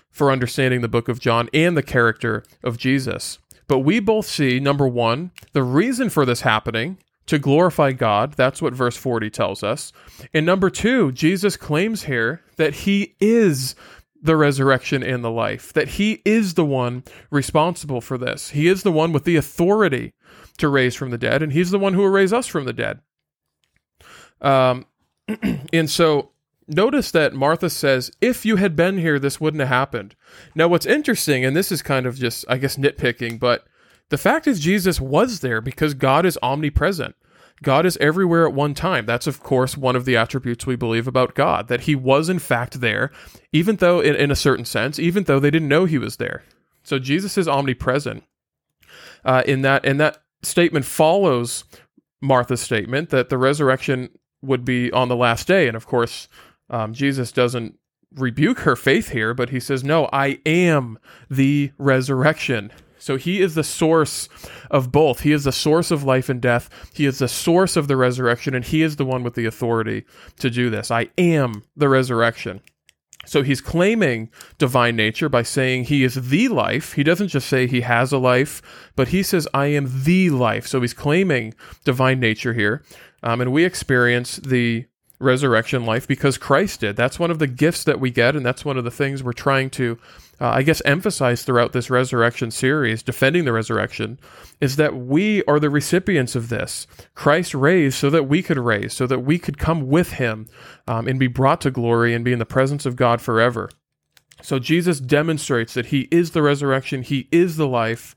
for 0.10 0.32
understanding 0.32 0.82
the 0.82 0.88
book 0.88 1.10
of 1.10 1.20
John 1.20 1.50
and 1.54 1.76
the 1.76 1.84
character 1.84 2.44
of 2.64 2.78
Jesus. 2.78 3.40
But 3.68 3.80
we 3.80 4.00
both 4.00 4.28
see, 4.28 4.60
number 4.60 4.88
one, 4.88 5.32
the 5.54 5.64
reason 5.64 6.10
for 6.10 6.26
this 6.26 6.42
happening 6.42 6.98
to 7.28 7.40
glorify 7.40 7.92
God. 7.92 8.34
That's 8.34 8.62
what 8.62 8.74
verse 8.74 8.98
40 8.98 9.30
tells 9.30 9.64
us. 9.64 9.94
And 10.34 10.46
number 10.46 10.70
two, 10.70 11.12
Jesus 11.12 11.58
claims 11.58 12.04
here 12.04 12.42
that 12.58 12.74
he 12.74 13.16
is 13.20 13.76
the 14.22 14.36
resurrection 14.36 15.02
and 15.04 15.24
the 15.24 15.32
life, 15.32 15.74
that 15.74 15.88
he 15.88 16.22
is 16.26 16.54
the 16.54 16.66
one 16.66 17.04
responsible 17.30 18.02
for 18.02 18.18
this. 18.18 18.50
He 18.50 18.68
is 18.68 18.84
the 18.84 18.92
one 18.92 19.12
with 19.12 19.24
the 19.24 19.36
authority 19.36 20.14
to 20.58 20.68
raise 20.68 20.96
from 20.96 21.10
the 21.10 21.18
dead, 21.18 21.42
and 21.42 21.52
he's 21.52 21.72
the 21.72 21.80
one 21.80 21.94
who 21.94 22.02
will 22.02 22.10
raise 22.10 22.34
us 22.34 22.48
from 22.48 22.66
the 22.66 22.74
dead. 22.74 23.00
Um, 24.42 24.86
and 25.74 25.90
so 25.90 26.32
notice 26.68 27.12
that 27.12 27.34
Martha 27.34 27.70
says, 27.70 28.12
if 28.22 28.46
you 28.46 28.58
had 28.58 28.76
been 28.76 28.98
here, 28.98 29.18
this 29.18 29.42
wouldn't 29.42 29.62
have 29.62 29.70
happened. 29.70 30.16
Now, 30.54 30.68
what's 30.68 30.86
interesting, 30.86 31.44
and 31.44 31.56
this 31.56 31.72
is 31.72 31.82
kind 31.82 32.06
of 32.06 32.16
just, 32.16 32.46
I 32.48 32.58
guess, 32.58 32.78
nitpicking, 32.78 33.40
but 33.40 33.66
the 34.12 34.18
fact 34.18 34.46
is, 34.46 34.60
Jesus 34.60 35.00
was 35.00 35.40
there 35.40 35.62
because 35.62 35.94
God 35.94 36.26
is 36.26 36.38
omnipresent. 36.44 37.16
God 37.64 37.86
is 37.86 37.96
everywhere 38.02 38.46
at 38.46 38.54
one 38.54 38.74
time. 38.74 39.06
That's, 39.06 39.26
of 39.26 39.42
course, 39.42 39.78
one 39.78 39.96
of 39.96 40.04
the 40.04 40.18
attributes 40.18 40.66
we 40.66 40.76
believe 40.76 41.08
about 41.08 41.34
God, 41.34 41.70
that 41.70 41.82
he 41.82 41.96
was, 41.96 42.28
in 42.28 42.40
fact, 42.40 42.82
there, 42.82 43.10
even 43.54 43.78
though, 43.78 44.02
in, 44.02 44.16
in 44.16 44.30
a 44.30 44.36
certain 44.36 44.66
sense, 44.66 45.00
even 45.00 45.24
though 45.24 45.40
they 45.40 45.50
didn't 45.50 45.70
know 45.70 45.86
he 45.86 45.98
was 45.98 46.18
there. 46.18 46.44
So 46.84 47.00
Jesus 47.00 47.38
is 47.38 47.48
omnipresent. 47.48 48.26
Uh, 49.24 49.44
in 49.46 49.62
that, 49.62 49.86
and 49.86 49.98
that 50.02 50.22
statement 50.44 50.84
follows 50.84 51.64
Martha's 52.20 52.60
statement 52.60 53.12
that 53.12 53.30
the 53.30 53.38
resurrection 53.38 54.10
would 54.42 54.66
be 54.66 54.92
on 54.92 55.08
the 55.08 55.16
last 55.16 55.48
day. 55.48 55.70
And 55.70 55.78
of 55.78 55.88
course, 55.88 56.28
um, 56.70 56.94
Jesus 56.94 57.32
doesn't 57.32 57.78
rebuke 58.14 58.60
her 58.60 58.76
faith 58.76 59.10
here, 59.10 59.34
but 59.34 59.52
he 59.52 59.60
says, 59.62 59.86
No, 59.86 60.10
I 60.12 60.42
am 60.46 61.00
the 61.30 61.72
resurrection. 61.78 62.74
So 63.02 63.18
he 63.18 63.42
is 63.42 63.56
the 63.56 63.64
source 63.64 64.30
of 64.70 64.92
both. 64.92 65.22
He 65.22 65.32
is 65.32 65.44
the 65.44 65.52
source 65.52 65.90
of 65.90 66.04
life 66.04 66.30
and 66.30 66.40
death. 66.40 66.70
He 66.94 67.06
is 67.06 67.20
the 67.20 67.28
source 67.28 67.76
of 67.76 67.88
the 67.88 67.98
resurrection, 67.98 68.54
and 68.54 68.64
he 68.64 68.84
is 68.84 68.96
the 68.96 69.06
one 69.06 69.24
with 69.24 69.34
the 69.34 69.46
authority 69.46 70.06
to 70.40 70.50
do 70.50 70.70
this. 70.70 70.92
I 70.92 71.10
am 71.18 71.64
the 71.76 71.90
resurrection. 71.90 72.62
So 73.26 73.44
he's 73.44 73.62
claiming 73.62 74.30
divine 74.58 74.96
nature 74.96 75.30
by 75.30 75.44
saying 75.44 75.86
he 75.86 76.04
is 76.04 76.30
the 76.30 76.48
life. 76.48 76.94
He 76.94 77.04
doesn't 77.04 77.28
just 77.30 77.48
say 77.48 77.68
he 77.68 77.82
has 77.82 78.12
a 78.12 78.18
life, 78.18 78.62
but 78.96 79.10
he 79.10 79.24
says, 79.24 79.48
I 79.54 79.68
am 79.68 80.04
the 80.04 80.30
life. 80.30 80.68
So 80.68 80.82
he's 80.82 80.94
claiming 80.94 81.54
divine 81.84 82.20
nature 82.20 82.54
here. 82.54 82.84
Um, 83.24 83.42
and 83.42 83.52
we 83.52 83.64
experience 83.64 84.38
the 84.38 84.86
resurrection 85.20 85.86
life 85.86 86.08
because 86.08 86.38
Christ 86.38 86.80
did. 86.80 86.96
That's 86.96 87.20
one 87.20 87.32
of 87.32 87.40
the 87.40 87.48
gifts 87.48 87.84
that 87.84 88.00
we 88.00 88.10
get, 88.10 88.36
and 88.36 88.46
that's 88.46 88.66
one 88.66 88.78
of 88.78 88.84
the 88.84 88.92
things 88.92 89.24
we're 89.24 89.34
trying 89.34 89.70
to, 89.72 90.00
uh, 90.42 90.54
I 90.56 90.64
guess, 90.64 90.82
emphasize 90.86 91.44
throughout 91.44 91.72
this 91.72 91.92
resurrection 91.92 92.50
series, 92.50 93.04
defending 93.04 93.46
the 93.46 93.54
resurrection, 93.54 94.20
is 94.60 94.76
that 94.78 94.96
we 94.96 95.44
are 95.44 95.60
the 95.60 95.70
recipients 95.70 96.36
of 96.36 96.50
this. 96.50 96.88
Christ 97.14 97.54
raised 97.54 97.98
so 97.98 98.10
that 98.10 98.24
we 98.24 98.42
could 98.42 98.58
raise, 98.58 98.92
so 98.92 99.06
that 99.06 99.20
we 99.20 99.38
could 99.38 99.60
come 99.60 99.88
with 99.88 100.14
him 100.14 100.48
um, 100.88 101.08
and 101.08 101.20
be 101.20 101.28
brought 101.28 101.62
to 101.62 101.70
glory 101.70 102.16
and 102.16 102.26
be 102.26 102.34
in 102.34 102.40
the 102.40 102.46
presence 102.46 102.88
of 102.88 102.96
God 102.96 103.22
forever. 103.22 103.70
So 104.42 104.58
Jesus 104.58 105.00
demonstrates 105.00 105.76
that 105.76 105.88
he 105.88 106.08
is 106.10 106.32
the 106.32 106.42
resurrection, 106.42 107.04
he 107.04 107.28
is 107.32 107.58
the 107.58 107.68
life, 107.68 108.16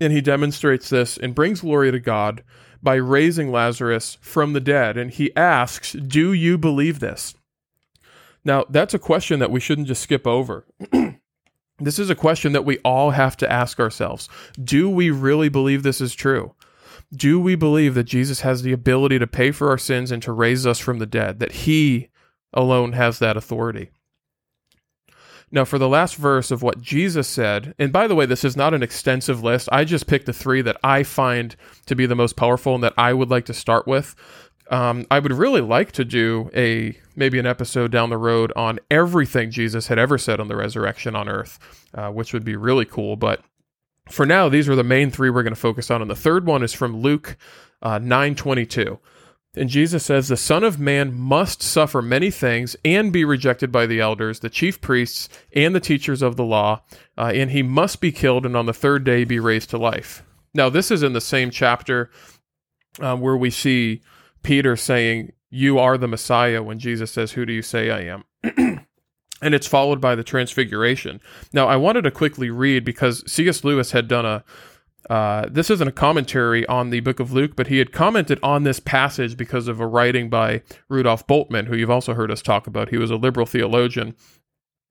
and 0.00 0.12
he 0.12 0.20
demonstrates 0.20 0.88
this 0.88 1.16
and 1.18 1.34
brings 1.34 1.62
glory 1.62 1.90
to 1.90 1.98
God 1.98 2.44
by 2.80 2.94
raising 2.94 3.50
Lazarus 3.50 4.16
from 4.20 4.52
the 4.52 4.60
dead. 4.60 4.96
And 4.96 5.10
he 5.10 5.34
asks, 5.34 5.94
Do 5.94 6.32
you 6.32 6.56
believe 6.56 7.00
this? 7.00 7.34
Now, 8.44 8.64
that's 8.70 8.94
a 8.94 8.98
question 9.00 9.40
that 9.40 9.50
we 9.50 9.58
shouldn't 9.58 9.88
just 9.88 10.02
skip 10.02 10.24
over. 10.24 10.64
this 11.78 11.98
is 11.98 12.10
a 12.10 12.14
question 12.14 12.52
that 12.52 12.64
we 12.64 12.78
all 12.78 13.10
have 13.10 13.36
to 13.38 13.50
ask 13.50 13.78
ourselves. 13.78 14.28
Do 14.62 14.90
we 14.90 15.10
really 15.10 15.48
believe 15.48 15.82
this 15.82 16.00
is 16.00 16.14
true? 16.14 16.54
Do 17.14 17.40
we 17.40 17.54
believe 17.54 17.94
that 17.94 18.04
Jesus 18.04 18.40
has 18.40 18.62
the 18.62 18.72
ability 18.72 19.18
to 19.18 19.26
pay 19.26 19.50
for 19.50 19.70
our 19.70 19.78
sins 19.78 20.10
and 20.10 20.22
to 20.22 20.32
raise 20.32 20.66
us 20.66 20.78
from 20.78 20.98
the 20.98 21.06
dead? 21.06 21.38
That 21.38 21.52
he 21.52 22.08
alone 22.52 22.92
has 22.92 23.18
that 23.18 23.36
authority? 23.36 23.90
Now, 25.50 25.64
for 25.64 25.78
the 25.78 25.88
last 25.88 26.16
verse 26.16 26.50
of 26.50 26.62
what 26.62 26.82
Jesus 26.82 27.26
said, 27.26 27.74
and 27.78 27.90
by 27.90 28.06
the 28.06 28.14
way, 28.14 28.26
this 28.26 28.44
is 28.44 28.56
not 28.56 28.74
an 28.74 28.82
extensive 28.82 29.42
list. 29.42 29.68
I 29.72 29.84
just 29.84 30.06
picked 30.06 30.26
the 30.26 30.32
three 30.34 30.60
that 30.62 30.76
I 30.84 31.02
find 31.04 31.56
to 31.86 31.94
be 31.94 32.04
the 32.04 32.14
most 32.14 32.36
powerful 32.36 32.74
and 32.74 32.84
that 32.84 32.92
I 32.98 33.14
would 33.14 33.30
like 33.30 33.46
to 33.46 33.54
start 33.54 33.86
with. 33.86 34.14
Um, 34.70 35.06
I 35.10 35.18
would 35.18 35.32
really 35.32 35.62
like 35.62 35.92
to 35.92 36.04
do 36.04 36.50
a 36.54 36.98
maybe 37.16 37.38
an 37.38 37.46
episode 37.46 37.90
down 37.90 38.10
the 38.10 38.18
road 38.18 38.52
on 38.54 38.78
everything 38.90 39.50
Jesus 39.50 39.86
had 39.86 39.98
ever 39.98 40.18
said 40.18 40.40
on 40.40 40.48
the 40.48 40.56
resurrection 40.56 41.16
on 41.16 41.28
earth, 41.28 41.58
uh, 41.94 42.10
which 42.10 42.32
would 42.32 42.44
be 42.44 42.56
really 42.56 42.84
cool. 42.84 43.16
But 43.16 43.42
for 44.10 44.26
now, 44.26 44.48
these 44.48 44.68
are 44.68 44.76
the 44.76 44.84
main 44.84 45.10
three 45.10 45.30
we're 45.30 45.42
going 45.42 45.54
to 45.54 45.60
focus 45.60 45.90
on. 45.90 46.02
And 46.02 46.10
the 46.10 46.14
third 46.14 46.46
one 46.46 46.62
is 46.62 46.74
from 46.74 47.00
Luke 47.00 47.36
uh, 47.82 47.98
nine 47.98 48.34
twenty 48.34 48.66
two. 48.66 48.98
And 49.54 49.70
Jesus 49.70 50.04
says, 50.04 50.28
The 50.28 50.36
Son 50.36 50.62
of 50.62 50.78
Man 50.78 51.12
must 51.14 51.62
suffer 51.62 52.02
many 52.02 52.30
things 52.30 52.76
and 52.84 53.12
be 53.12 53.24
rejected 53.24 53.72
by 53.72 53.86
the 53.86 54.00
elders, 54.00 54.40
the 54.40 54.50
chief 54.50 54.80
priests, 54.80 55.28
and 55.54 55.74
the 55.74 55.80
teachers 55.80 56.22
of 56.22 56.36
the 56.36 56.44
law, 56.44 56.82
uh, 57.16 57.32
and 57.34 57.50
he 57.50 57.62
must 57.62 58.00
be 58.00 58.12
killed 58.12 58.44
and 58.44 58.56
on 58.56 58.66
the 58.66 58.74
third 58.74 59.02
day 59.04 59.24
be 59.24 59.40
raised 59.40 59.70
to 59.70 59.78
life. 59.78 60.22
Now, 60.54 60.68
this 60.68 60.90
is 60.90 61.02
in 61.02 61.12
the 61.12 61.20
same 61.20 61.50
chapter 61.50 62.10
um, 63.00 63.20
where 63.20 63.36
we 63.36 63.50
see 63.50 64.02
Peter 64.48 64.76
saying, 64.76 65.30
You 65.50 65.78
are 65.78 65.98
the 65.98 66.08
Messiah, 66.08 66.62
when 66.62 66.78
Jesus 66.78 67.12
says, 67.12 67.32
Who 67.32 67.44
do 67.44 67.52
you 67.52 67.60
say 67.60 67.90
I 67.90 68.00
am? 68.00 68.24
and 69.42 69.54
it's 69.54 69.66
followed 69.66 70.00
by 70.00 70.14
the 70.14 70.24
transfiguration. 70.24 71.20
Now, 71.52 71.68
I 71.68 71.76
wanted 71.76 72.00
to 72.04 72.10
quickly 72.10 72.48
read 72.48 72.82
because 72.82 73.30
C.S. 73.30 73.62
Lewis 73.62 73.92
had 73.92 74.08
done 74.08 74.24
a 74.24 74.44
uh, 75.10 75.46
this 75.50 75.68
isn't 75.70 75.88
a 75.88 75.92
commentary 75.92 76.66
on 76.66 76.88
the 76.88 77.00
book 77.00 77.20
of 77.20 77.30
Luke, 77.30 77.56
but 77.56 77.66
he 77.66 77.76
had 77.76 77.92
commented 77.92 78.38
on 78.42 78.62
this 78.62 78.80
passage 78.80 79.36
because 79.36 79.68
of 79.68 79.80
a 79.80 79.86
writing 79.86 80.30
by 80.30 80.62
Rudolf 80.88 81.26
Bultmann, 81.26 81.66
who 81.66 81.76
you've 81.76 81.90
also 81.90 82.14
heard 82.14 82.30
us 82.30 82.42
talk 82.42 82.66
about. 82.66 82.88
He 82.88 82.98
was 82.98 83.10
a 83.10 83.16
liberal 83.16 83.46
theologian. 83.46 84.16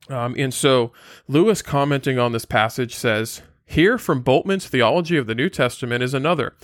Um, 0.08 0.36
and 0.38 0.54
so 0.54 0.92
Lewis 1.28 1.64
commenting 1.64 2.20
on 2.20 2.32
this 2.32 2.46
passage 2.46 2.94
says, 2.94 3.42
Here 3.66 3.98
from 3.98 4.24
Bultmann's 4.24 4.68
theology 4.68 5.18
of 5.18 5.26
the 5.26 5.36
New 5.36 5.50
Testament 5.50 6.04
is 6.04 6.14
another. 6.14 6.56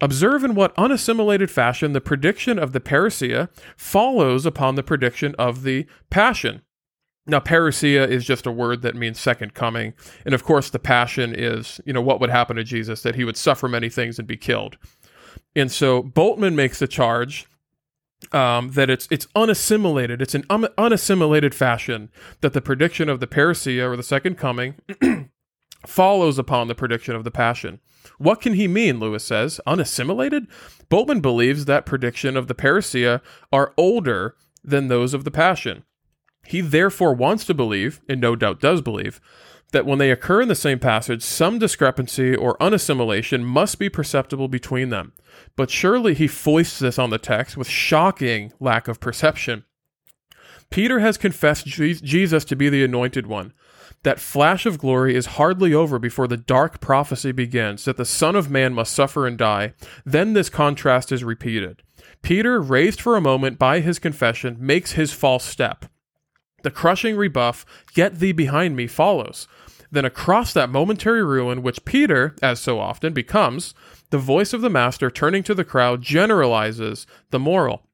Observe 0.00 0.44
in 0.44 0.54
what 0.54 0.74
unassimilated 0.76 1.50
fashion 1.50 1.92
the 1.92 2.00
prediction 2.00 2.58
of 2.58 2.72
the 2.72 2.80
parousia 2.80 3.48
follows 3.76 4.44
upon 4.44 4.74
the 4.74 4.82
prediction 4.82 5.34
of 5.38 5.62
the 5.62 5.86
passion. 6.10 6.62
Now, 7.26 7.40
parousia 7.40 8.08
is 8.08 8.24
just 8.24 8.46
a 8.46 8.52
word 8.52 8.82
that 8.82 8.94
means 8.94 9.18
second 9.18 9.54
coming. 9.54 9.94
And 10.24 10.34
of 10.34 10.44
course, 10.44 10.70
the 10.70 10.78
passion 10.78 11.34
is, 11.34 11.80
you 11.84 11.92
know, 11.92 12.02
what 12.02 12.20
would 12.20 12.30
happen 12.30 12.56
to 12.56 12.62
Jesus, 12.62 13.02
that 13.02 13.16
he 13.16 13.24
would 13.24 13.36
suffer 13.36 13.68
many 13.68 13.88
things 13.88 14.18
and 14.18 14.28
be 14.28 14.36
killed. 14.36 14.76
And 15.56 15.72
so 15.72 16.02
Bultmann 16.02 16.54
makes 16.54 16.78
the 16.78 16.86
charge 16.86 17.46
um, 18.32 18.70
that 18.72 18.90
it's 18.90 19.08
it's 19.10 19.26
unassimilated. 19.34 20.22
It's 20.22 20.34
an 20.34 20.44
un- 20.48 20.68
unassimilated 20.78 21.54
fashion 21.54 22.10
that 22.40 22.52
the 22.52 22.60
prediction 22.60 23.08
of 23.08 23.20
the 23.20 23.26
parousia 23.26 23.90
or 23.90 23.96
the 23.96 24.02
second 24.02 24.36
coming 24.36 24.74
follows 25.86 26.38
upon 26.38 26.68
the 26.68 26.74
prediction 26.74 27.14
of 27.14 27.24
the 27.24 27.30
passion. 27.30 27.80
What 28.18 28.40
can 28.40 28.54
he 28.54 28.68
mean? 28.68 29.00
Lewis 29.00 29.24
says 29.24 29.60
unassimilated. 29.66 30.46
Bultmann 30.90 31.20
believes 31.20 31.64
that 31.64 31.86
prediction 31.86 32.36
of 32.36 32.46
the 32.46 32.54
parousia 32.54 33.20
are 33.52 33.74
older 33.76 34.36
than 34.62 34.88
those 34.88 35.14
of 35.14 35.24
the 35.24 35.30
passion. 35.30 35.84
He 36.46 36.60
therefore 36.60 37.14
wants 37.14 37.44
to 37.46 37.54
believe, 37.54 38.00
and 38.08 38.20
no 38.20 38.36
doubt 38.36 38.60
does 38.60 38.80
believe, 38.80 39.20
that 39.72 39.84
when 39.84 39.98
they 39.98 40.12
occur 40.12 40.40
in 40.40 40.48
the 40.48 40.54
same 40.54 40.78
passage, 40.78 41.22
some 41.22 41.58
discrepancy 41.58 42.36
or 42.36 42.56
unassimilation 42.58 43.42
must 43.42 43.78
be 43.78 43.88
perceptible 43.88 44.46
between 44.46 44.90
them. 44.90 45.12
But 45.56 45.70
surely 45.70 46.14
he 46.14 46.28
foists 46.28 46.78
this 46.78 46.98
on 46.98 47.10
the 47.10 47.18
text 47.18 47.56
with 47.56 47.68
shocking 47.68 48.52
lack 48.60 48.86
of 48.86 49.00
perception. 49.00 49.64
Peter 50.70 51.00
has 51.00 51.18
confessed 51.18 51.66
Jesus 51.66 52.44
to 52.44 52.56
be 52.56 52.68
the 52.68 52.84
anointed 52.84 53.26
one. 53.26 53.52
That 54.06 54.20
flash 54.20 54.66
of 54.66 54.78
glory 54.78 55.16
is 55.16 55.34
hardly 55.34 55.74
over 55.74 55.98
before 55.98 56.28
the 56.28 56.36
dark 56.36 56.80
prophecy 56.80 57.32
begins 57.32 57.86
that 57.86 57.96
the 57.96 58.04
Son 58.04 58.36
of 58.36 58.48
Man 58.48 58.72
must 58.72 58.94
suffer 58.94 59.26
and 59.26 59.36
die. 59.36 59.74
Then 60.04 60.32
this 60.32 60.48
contrast 60.48 61.10
is 61.10 61.24
repeated. 61.24 61.82
Peter, 62.22 62.60
raised 62.60 63.00
for 63.00 63.16
a 63.16 63.20
moment 63.20 63.58
by 63.58 63.80
his 63.80 63.98
confession, 63.98 64.58
makes 64.60 64.92
his 64.92 65.12
false 65.12 65.44
step. 65.44 65.86
The 66.62 66.70
crushing 66.70 67.16
rebuff, 67.16 67.66
Get 67.94 68.20
thee 68.20 68.30
behind 68.30 68.76
me, 68.76 68.86
follows. 68.86 69.48
Then 69.90 70.04
across 70.04 70.52
that 70.52 70.70
momentary 70.70 71.24
ruin, 71.24 71.60
which 71.64 71.84
Peter, 71.84 72.36
as 72.40 72.60
so 72.60 72.78
often, 72.78 73.12
becomes, 73.12 73.74
the 74.10 74.18
voice 74.18 74.52
of 74.52 74.60
the 74.60 74.70
Master 74.70 75.10
turning 75.10 75.42
to 75.42 75.52
the 75.52 75.64
crowd 75.64 76.00
generalizes 76.00 77.08
the 77.30 77.40
moral. 77.40 77.85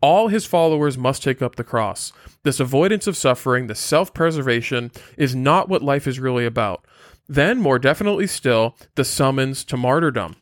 All 0.00 0.28
his 0.28 0.46
followers 0.46 0.98
must 0.98 1.22
take 1.22 1.40
up 1.42 1.56
the 1.56 1.64
cross. 1.64 2.12
This 2.42 2.60
avoidance 2.60 3.06
of 3.06 3.16
suffering, 3.16 3.66
this 3.66 3.80
self 3.80 4.12
preservation, 4.14 4.90
is 5.16 5.34
not 5.34 5.68
what 5.68 5.82
life 5.82 6.06
is 6.06 6.20
really 6.20 6.46
about. 6.46 6.84
Then, 7.28 7.58
more 7.58 7.78
definitely 7.78 8.26
still, 8.26 8.76
the 8.94 9.04
summons 9.04 9.64
to 9.64 9.76
martyrdom. 9.76 10.36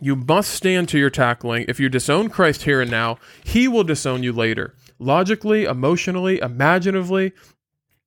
You 0.00 0.16
must 0.16 0.50
stand 0.50 0.88
to 0.90 0.98
your 0.98 1.10
tackling. 1.10 1.64
If 1.68 1.80
you 1.80 1.88
disown 1.88 2.28
Christ 2.28 2.62
here 2.62 2.80
and 2.80 2.90
now, 2.90 3.18
he 3.44 3.68
will 3.68 3.84
disown 3.84 4.22
you 4.22 4.32
later 4.32 4.74
logically, 4.98 5.64
emotionally, 5.64 6.38
imaginatively, 6.38 7.32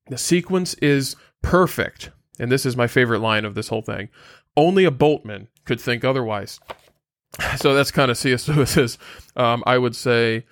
the 0.07 0.17
sequence 0.17 0.73
is 0.75 1.15
perfect. 1.41 2.11
And 2.39 2.51
this 2.51 2.65
is 2.65 2.75
my 2.75 2.87
favorite 2.87 3.19
line 3.19 3.45
of 3.45 3.55
this 3.55 3.67
whole 3.69 3.81
thing. 3.81 4.09
Only 4.57 4.85
a 4.85 4.91
Bultmann 4.91 5.47
could 5.65 5.79
think 5.79 6.03
otherwise. 6.03 6.59
So 7.57 7.73
that's 7.73 7.91
kind 7.91 8.11
of 8.11 8.17
C.S. 8.17 8.47
Lewis's, 8.47 8.97
um, 9.35 9.63
I 9.65 9.77
would 9.77 9.95
say, 9.95 10.45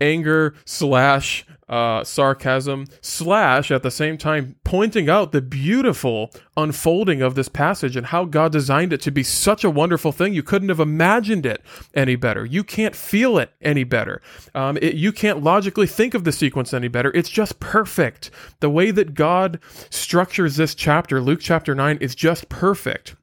anger 0.00 0.54
slash 0.64 1.46
uh, 1.68 2.04
sarcasm 2.04 2.86
slash 3.00 3.72
at 3.72 3.82
the 3.82 3.90
same 3.90 4.16
time 4.16 4.54
pointing 4.62 5.10
out 5.10 5.32
the 5.32 5.42
beautiful 5.42 6.30
unfolding 6.56 7.20
of 7.20 7.34
this 7.34 7.48
passage 7.48 7.96
and 7.96 8.06
how 8.06 8.24
God 8.24 8.52
designed 8.52 8.92
it 8.92 9.00
to 9.00 9.10
be 9.10 9.24
such 9.24 9.64
a 9.64 9.70
wonderful 9.70 10.12
thing. 10.12 10.32
You 10.32 10.44
couldn't 10.44 10.68
have 10.68 10.78
imagined 10.78 11.44
it 11.44 11.62
any 11.92 12.14
better. 12.14 12.44
You 12.44 12.62
can't 12.62 12.94
feel 12.94 13.36
it 13.38 13.52
any 13.60 13.82
better. 13.82 14.22
Um, 14.54 14.78
it, 14.80 14.94
you 14.94 15.12
can't 15.12 15.42
logically 15.42 15.88
think 15.88 16.14
of 16.14 16.24
the 16.24 16.32
sequence 16.32 16.72
any 16.72 16.88
better. 16.88 17.10
It's 17.14 17.30
just 17.30 17.58
perfect. 17.58 18.30
The 18.60 18.70
way 18.70 18.92
that 18.92 19.14
God 19.14 19.58
structures 19.90 20.56
this 20.56 20.74
chapter, 20.74 21.20
Luke 21.20 21.40
chapter 21.42 21.74
9, 21.74 21.98
is 22.00 22.14
just 22.14 22.48
perfect. 22.48 23.16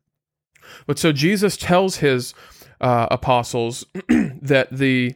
But 0.86 1.00
so 1.00 1.14
Jesus 1.14 1.56
tells 1.56 1.98
his 1.98 2.34
uh, 2.82 3.08
apostles 3.10 3.86
that 4.10 4.68
the 4.70 5.16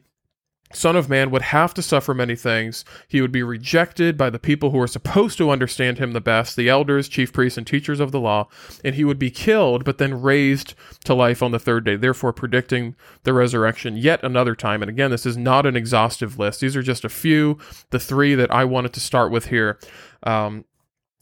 Son 0.74 0.96
of 0.96 1.10
Man 1.10 1.32
would 1.32 1.44
have 1.44 1.74
to 1.76 1.82
suffer 1.82 2.14
many 2.14 2.36
things. 2.36 2.84
He 3.08 3.22
would 3.22 3.32
be 3.32 3.44
rejected 3.44 4.18
by 4.18 4.30
the 4.30 4.40
people 4.40 4.72
who 4.72 4.80
are 4.80 4.88
supposed 4.88 5.38
to 5.38 5.50
understand 5.50 5.98
him 5.98 6.12
the 6.12 6.22
best, 6.22 6.56
the 6.56 6.70
elders, 6.70 7.08
chief 7.08 7.32
priests, 7.32 7.58
and 7.58 7.66
teachers 7.66 8.00
of 8.00 8.12
the 8.12 8.20
law, 8.20 8.48
and 8.84 8.96
he 8.96 9.06
would 9.06 9.20
be 9.20 9.32
killed, 9.32 9.86
but 9.86 9.98
then 9.98 10.22
raised 10.22 10.74
to 11.06 11.14
life 11.14 11.42
on 11.42 11.52
the 11.52 11.60
third 11.60 11.86
day, 11.86 11.96
therefore 11.96 12.34
predicting 12.34 12.96
the 13.24 13.34
resurrection 13.34 13.96
yet 13.96 14.22
another 14.24 14.56
time. 14.56 14.82
And 14.82 14.90
again, 14.90 15.12
this 15.12 15.26
is 15.26 15.38
not 15.38 15.66
an 15.66 15.78
exhaustive 15.78 16.38
list. 16.38 16.60
These 16.60 16.76
are 16.76 16.84
just 16.84 17.06
a 17.06 17.10
few, 17.10 17.58
the 17.92 18.00
three 18.00 18.36
that 18.36 18.52
I 18.52 18.66
wanted 18.66 18.94
to 18.94 19.00
start 19.00 19.32
with 19.32 19.48
here. 19.48 19.80
Um, 20.24 20.66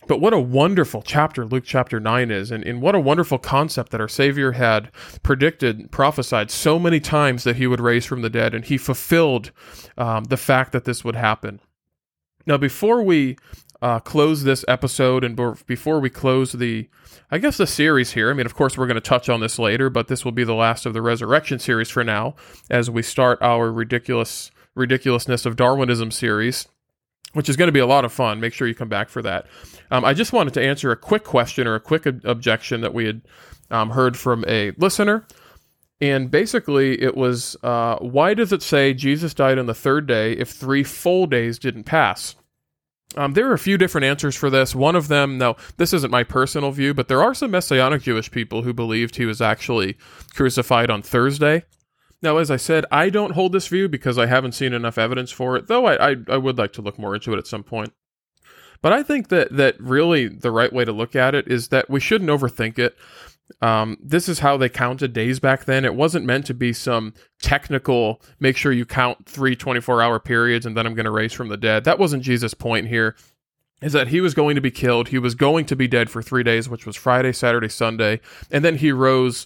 but 0.08 0.20
what 0.20 0.34
a 0.34 0.40
wonderful 0.40 1.02
chapter 1.02 1.46
Luke 1.46 1.64
chapter 1.66 2.00
9 2.00 2.32
is, 2.32 2.52
and, 2.52 2.64
and 2.64 2.82
what 2.82 2.96
a 2.96 3.00
wonderful 3.00 3.38
concept 3.38 3.92
that 3.92 4.02
our 4.02 4.08
Savior 4.08 4.54
had 4.54 4.92
predicted, 5.24 5.92
prophesied 5.92 6.52
so 6.52 6.78
many 6.80 7.00
times 7.00 7.44
that 7.44 7.56
he 7.56 7.68
would 7.68 7.80
raise 7.80 8.06
from 8.06 8.22
the 8.22 8.30
dead, 8.30 8.54
and 8.54 8.66
he 8.66 8.78
fulfilled 8.78 9.52
um, 9.98 10.26
the 10.26 10.38
fact 10.38 10.72
that 10.72 10.86
this 10.86 11.04
would 11.04 11.16
happen. 11.16 11.60
Now, 12.46 12.58
before 12.58 13.02
we 13.02 13.38
uh, 13.82 14.00
close 14.00 14.44
this 14.44 14.64
episode 14.68 15.24
and 15.24 15.36
before 15.66 16.00
we 16.00 16.10
close 16.10 16.54
the, 16.54 16.90
I 17.32 17.40
guess, 17.40 17.58
the 17.58 17.68
series 17.68 18.14
here, 18.14 18.30
I 18.30 18.34
mean, 18.34 18.46
of 18.46 18.56
course, 18.56 18.78
we're 18.78 18.88
going 18.88 18.96
to 18.96 19.02
touch 19.02 19.30
on 19.30 19.40
this 19.40 19.60
later, 19.60 19.90
but 19.90 20.08
this 20.08 20.24
will 20.24 20.32
be 20.32 20.44
the 20.44 20.54
last 20.54 20.86
of 20.86 20.94
the 20.94 21.02
resurrection 21.02 21.60
series 21.60 21.90
for 21.90 22.04
now 22.04 22.36
as 22.70 22.90
we 22.90 23.02
start 23.02 23.40
our 23.42 23.72
ridiculous 23.72 24.52
ridiculousness 24.76 25.46
of 25.46 25.56
Darwinism 25.56 26.12
series 26.12 26.68
which 27.36 27.50
is 27.50 27.58
going 27.58 27.68
to 27.68 27.74
be 27.74 27.80
a 27.80 27.86
lot 27.86 28.06
of 28.06 28.14
fun. 28.14 28.40
Make 28.40 28.54
sure 28.54 28.68
you 28.68 28.74
come 28.74 28.90
back 28.90 29.10
for 29.10 29.22
that. 29.22 29.46
Um, 29.92 30.06
I 30.06 30.14
just 30.14 30.34
wanted 30.34 30.54
to 30.56 30.64
answer 30.64 30.90
a 30.92 30.96
quick 30.96 31.24
question 31.24 31.68
or 31.68 31.76
a 31.76 31.80
quick 31.80 32.08
ob- 32.08 32.22
objection 32.24 32.82
that 32.82 32.94
we 32.94 33.06
had 33.06 33.22
um, 33.70 33.90
heard 33.90 34.18
from 34.18 34.46
a 34.48 34.72
listener. 34.78 35.28
And 36.02 36.32
basically, 36.32 37.02
it 37.02 37.16
was 37.16 37.58
uh, 37.62 37.98
why 37.98 38.34
does 38.34 38.52
it 38.52 38.64
say 38.64 38.94
Jesus 38.94 39.34
died 39.34 39.60
on 39.60 39.66
the 39.66 39.74
third 39.74 40.08
day 40.08 40.34
if 40.34 40.50
three 40.50 40.84
full 40.84 41.28
days 41.28 41.60
didn't 41.60 41.84
pass? 41.84 42.36
Um, 43.18 43.34
there 43.34 43.50
are 43.50 43.54
a 43.54 43.60
few 43.60 43.78
different 43.78 44.06
answers 44.06 44.36
for 44.36 44.50
this. 44.50 44.76
One 44.76 44.96
of 44.96 45.08
them, 45.08 45.38
now, 45.38 45.56
this 45.78 45.94
isn't 45.94 46.12
my 46.12 46.24
personal 46.24 46.72
view, 46.72 46.94
but 46.94 47.08
there 47.08 47.24
are 47.24 47.34
some 47.34 47.52
Messianic 47.52 48.02
Jewish 48.02 48.32
people 48.32 48.64
who 48.64 48.74
believed 48.74 49.16
he 49.16 49.26
was 49.26 49.42
actually 49.42 49.98
crucified 50.34 50.90
on 50.90 51.02
Thursday. 51.02 51.64
Now, 52.22 52.38
as 52.38 52.50
I 52.50 52.58
said, 52.58 52.86
I 52.92 53.10
don't 53.10 53.34
hold 53.34 53.52
this 53.52 53.68
view 53.68 53.88
because 53.88 54.18
I 54.18 54.26
haven't 54.26 54.54
seen 54.54 54.74
enough 54.74 54.98
evidence 54.98 55.32
for 55.32 55.56
it, 55.56 55.68
though 55.68 55.86
I, 55.86 56.12
I, 56.12 56.16
I 56.30 56.38
would 56.38 56.58
like 56.58 56.74
to 56.74 56.82
look 56.82 56.98
more 56.98 57.14
into 57.14 57.34
it 57.34 57.38
at 57.38 57.48
some 57.48 57.64
point. 57.64 57.94
But 58.82 58.94
I 58.94 59.04
think 59.04 59.30
that 59.30 59.56
that 59.56 59.80
really 59.80 60.28
the 60.28 60.52
right 60.52 60.72
way 60.72 60.86
to 60.86 60.92
look 60.92 61.16
at 61.16 61.34
it 61.36 61.48
is 61.48 61.70
that 61.70 61.90
we 61.90 62.00
shouldn't 62.00 62.30
overthink 62.30 62.78
it. 62.78 62.96
Um, 63.62 63.98
this 64.02 64.28
is 64.28 64.40
how 64.40 64.58
they 64.58 64.70
counted 64.70 65.14
days 65.14 65.40
back 65.40 65.66
then. 65.66 65.86
It 65.86 65.96
wasn't 65.96 66.26
meant 66.26 66.46
to 66.48 66.54
be 66.54 66.74
some 66.74 67.14
technical, 67.42 68.22
make 68.40 68.58
sure 68.58 68.72
you 68.72 68.86
count 68.86 69.26
three 69.26 69.56
24 69.56 70.02
hour 70.02 70.20
periods 70.20 70.66
and 70.66 70.76
then 70.76 70.86
I'm 70.86 70.96
going 70.96 71.06
to 71.06 71.12
raise 71.12 71.34
from 71.34 71.50
the 71.50 71.58
dead. 71.58 71.84
That 71.84 72.00
wasn't 72.00 72.24
Jesus' 72.24 72.54
point 72.54 72.88
here. 72.88 73.16
Is 73.82 73.94
that 73.94 74.08
he 74.08 74.22
was 74.22 74.34
going 74.34 74.56
to 74.56 74.62
be 74.62 74.72
killed. 74.72 75.10
He 75.10 75.20
was 75.20 75.36
going 75.36 75.66
to 75.66 75.76
be 75.76 75.88
dead 75.88 76.10
for 76.10 76.22
three 76.22 76.44
days, 76.44 76.70
which 76.70 76.86
was 76.86 76.96
Friday, 76.96 77.34
Saturday, 77.34 77.68
Sunday. 77.70 78.22
And 78.50 78.64
then 78.64 78.78
he 78.78 78.92
rose 78.92 79.46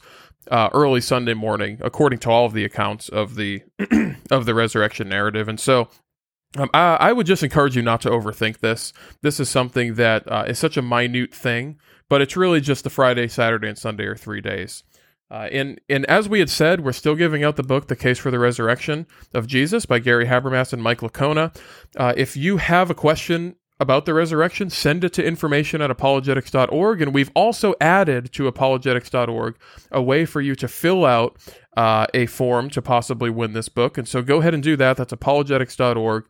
uh, 0.49 0.69
early 0.73 1.01
Sunday 1.01 1.33
morning, 1.33 1.77
according 1.81 2.19
to 2.19 2.29
all 2.29 2.45
of 2.45 2.53
the 2.53 2.65
accounts 2.65 3.09
of 3.09 3.35
the 3.35 3.61
of 4.31 4.45
the 4.45 4.53
resurrection 4.53 5.09
narrative. 5.09 5.47
And 5.47 5.59
so, 5.59 5.89
um, 6.57 6.69
I, 6.73 6.95
I, 6.95 7.13
would 7.13 7.27
just 7.27 7.43
encourage 7.43 7.75
you 7.75 7.83
not 7.83 8.01
to 8.01 8.09
overthink 8.09 8.59
this. 8.59 8.91
This 9.21 9.39
is 9.39 9.49
something 9.49 9.95
that 9.95 10.29
uh, 10.31 10.45
is 10.47 10.57
such 10.57 10.77
a 10.77 10.81
minute 10.81 11.33
thing, 11.33 11.77
but 12.09 12.21
it's 12.21 12.35
really 12.35 12.59
just 12.59 12.83
the 12.83 12.89
Friday, 12.89 13.27
Saturday, 13.27 13.67
and 13.67 13.77
Sunday 13.77 14.05
are 14.05 14.15
three 14.15 14.41
days. 14.41 14.83
Uh, 15.31 15.47
and 15.51 15.79
and 15.87 16.05
as 16.07 16.27
we 16.27 16.39
had 16.39 16.49
said, 16.49 16.81
we're 16.81 16.91
still 16.91 17.15
giving 17.15 17.43
out 17.43 17.55
the 17.55 17.63
book, 17.63 17.87
The 17.87 17.95
Case 17.95 18.17
for 18.17 18.31
the 18.31 18.39
Resurrection 18.39 19.05
of 19.33 19.45
Jesus 19.45 19.85
by 19.85 19.99
Gary 19.99 20.25
Habermas 20.25 20.73
and 20.73 20.81
Mike 20.81 21.01
Licona. 21.01 21.55
Uh, 21.95 22.13
if 22.17 22.35
you 22.35 22.57
have 22.57 22.89
a 22.89 22.95
question 22.95 23.55
about 23.79 24.05
the 24.05 24.13
resurrection, 24.13 24.69
send 24.69 25.03
it 25.03 25.13
to 25.13 25.23
information 25.23 25.81
at 25.81 25.89
apologetics.org. 25.89 27.01
And 27.01 27.13
we've 27.13 27.31
also 27.33 27.73
added 27.79 28.31
to 28.33 28.51
apologetics.org 28.51 29.55
a 29.91 30.01
way 30.01 30.25
for 30.25 30.41
you 30.41 30.55
to 30.55 30.67
fill 30.67 31.05
out 31.05 31.37
uh, 31.77 32.05
a 32.13 32.25
form 32.25 32.69
to 32.71 32.81
possibly 32.81 33.29
win 33.29 33.53
this 33.53 33.69
book. 33.69 33.97
And 33.97 34.07
so 34.07 34.21
go 34.21 34.39
ahead 34.39 34.53
and 34.53 34.61
do 34.61 34.75
that. 34.75 34.97
That's 34.97 35.13
apologetics.org. 35.13 36.25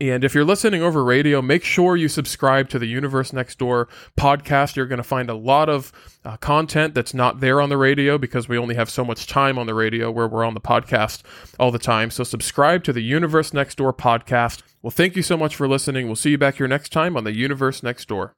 And 0.00 0.24
if 0.24 0.34
you're 0.34 0.44
listening 0.44 0.82
over 0.82 1.04
radio, 1.04 1.40
make 1.40 1.64
sure 1.64 1.96
you 1.96 2.08
subscribe 2.08 2.68
to 2.70 2.78
the 2.78 2.86
Universe 2.86 3.32
Next 3.32 3.58
Door 3.58 3.88
podcast. 4.18 4.76
You're 4.76 4.86
going 4.86 4.98
to 4.98 5.02
find 5.02 5.28
a 5.30 5.34
lot 5.34 5.68
of 5.68 5.92
uh, 6.24 6.36
content 6.38 6.94
that's 6.94 7.14
not 7.14 7.40
there 7.40 7.60
on 7.60 7.68
the 7.68 7.76
radio 7.76 8.16
because 8.18 8.48
we 8.48 8.58
only 8.58 8.74
have 8.74 8.90
so 8.90 9.04
much 9.04 9.26
time 9.26 9.58
on 9.58 9.66
the 9.66 9.74
radio 9.74 10.10
where 10.10 10.26
we're 10.26 10.44
on 10.44 10.54
the 10.54 10.60
podcast 10.60 11.22
all 11.58 11.70
the 11.70 11.78
time. 11.78 12.10
So 12.10 12.24
subscribe 12.24 12.82
to 12.84 12.92
the 12.92 13.02
Universe 13.02 13.52
Next 13.52 13.76
Door 13.76 13.94
podcast. 13.94 14.62
Well, 14.82 14.90
thank 14.90 15.16
you 15.16 15.22
so 15.22 15.36
much 15.36 15.54
for 15.54 15.68
listening. 15.68 16.06
We'll 16.06 16.16
see 16.16 16.30
you 16.30 16.38
back 16.38 16.56
here 16.56 16.68
next 16.68 16.90
time 16.90 17.16
on 17.16 17.24
the 17.24 17.34
Universe 17.34 17.82
Next 17.82 18.08
Door. 18.08 18.32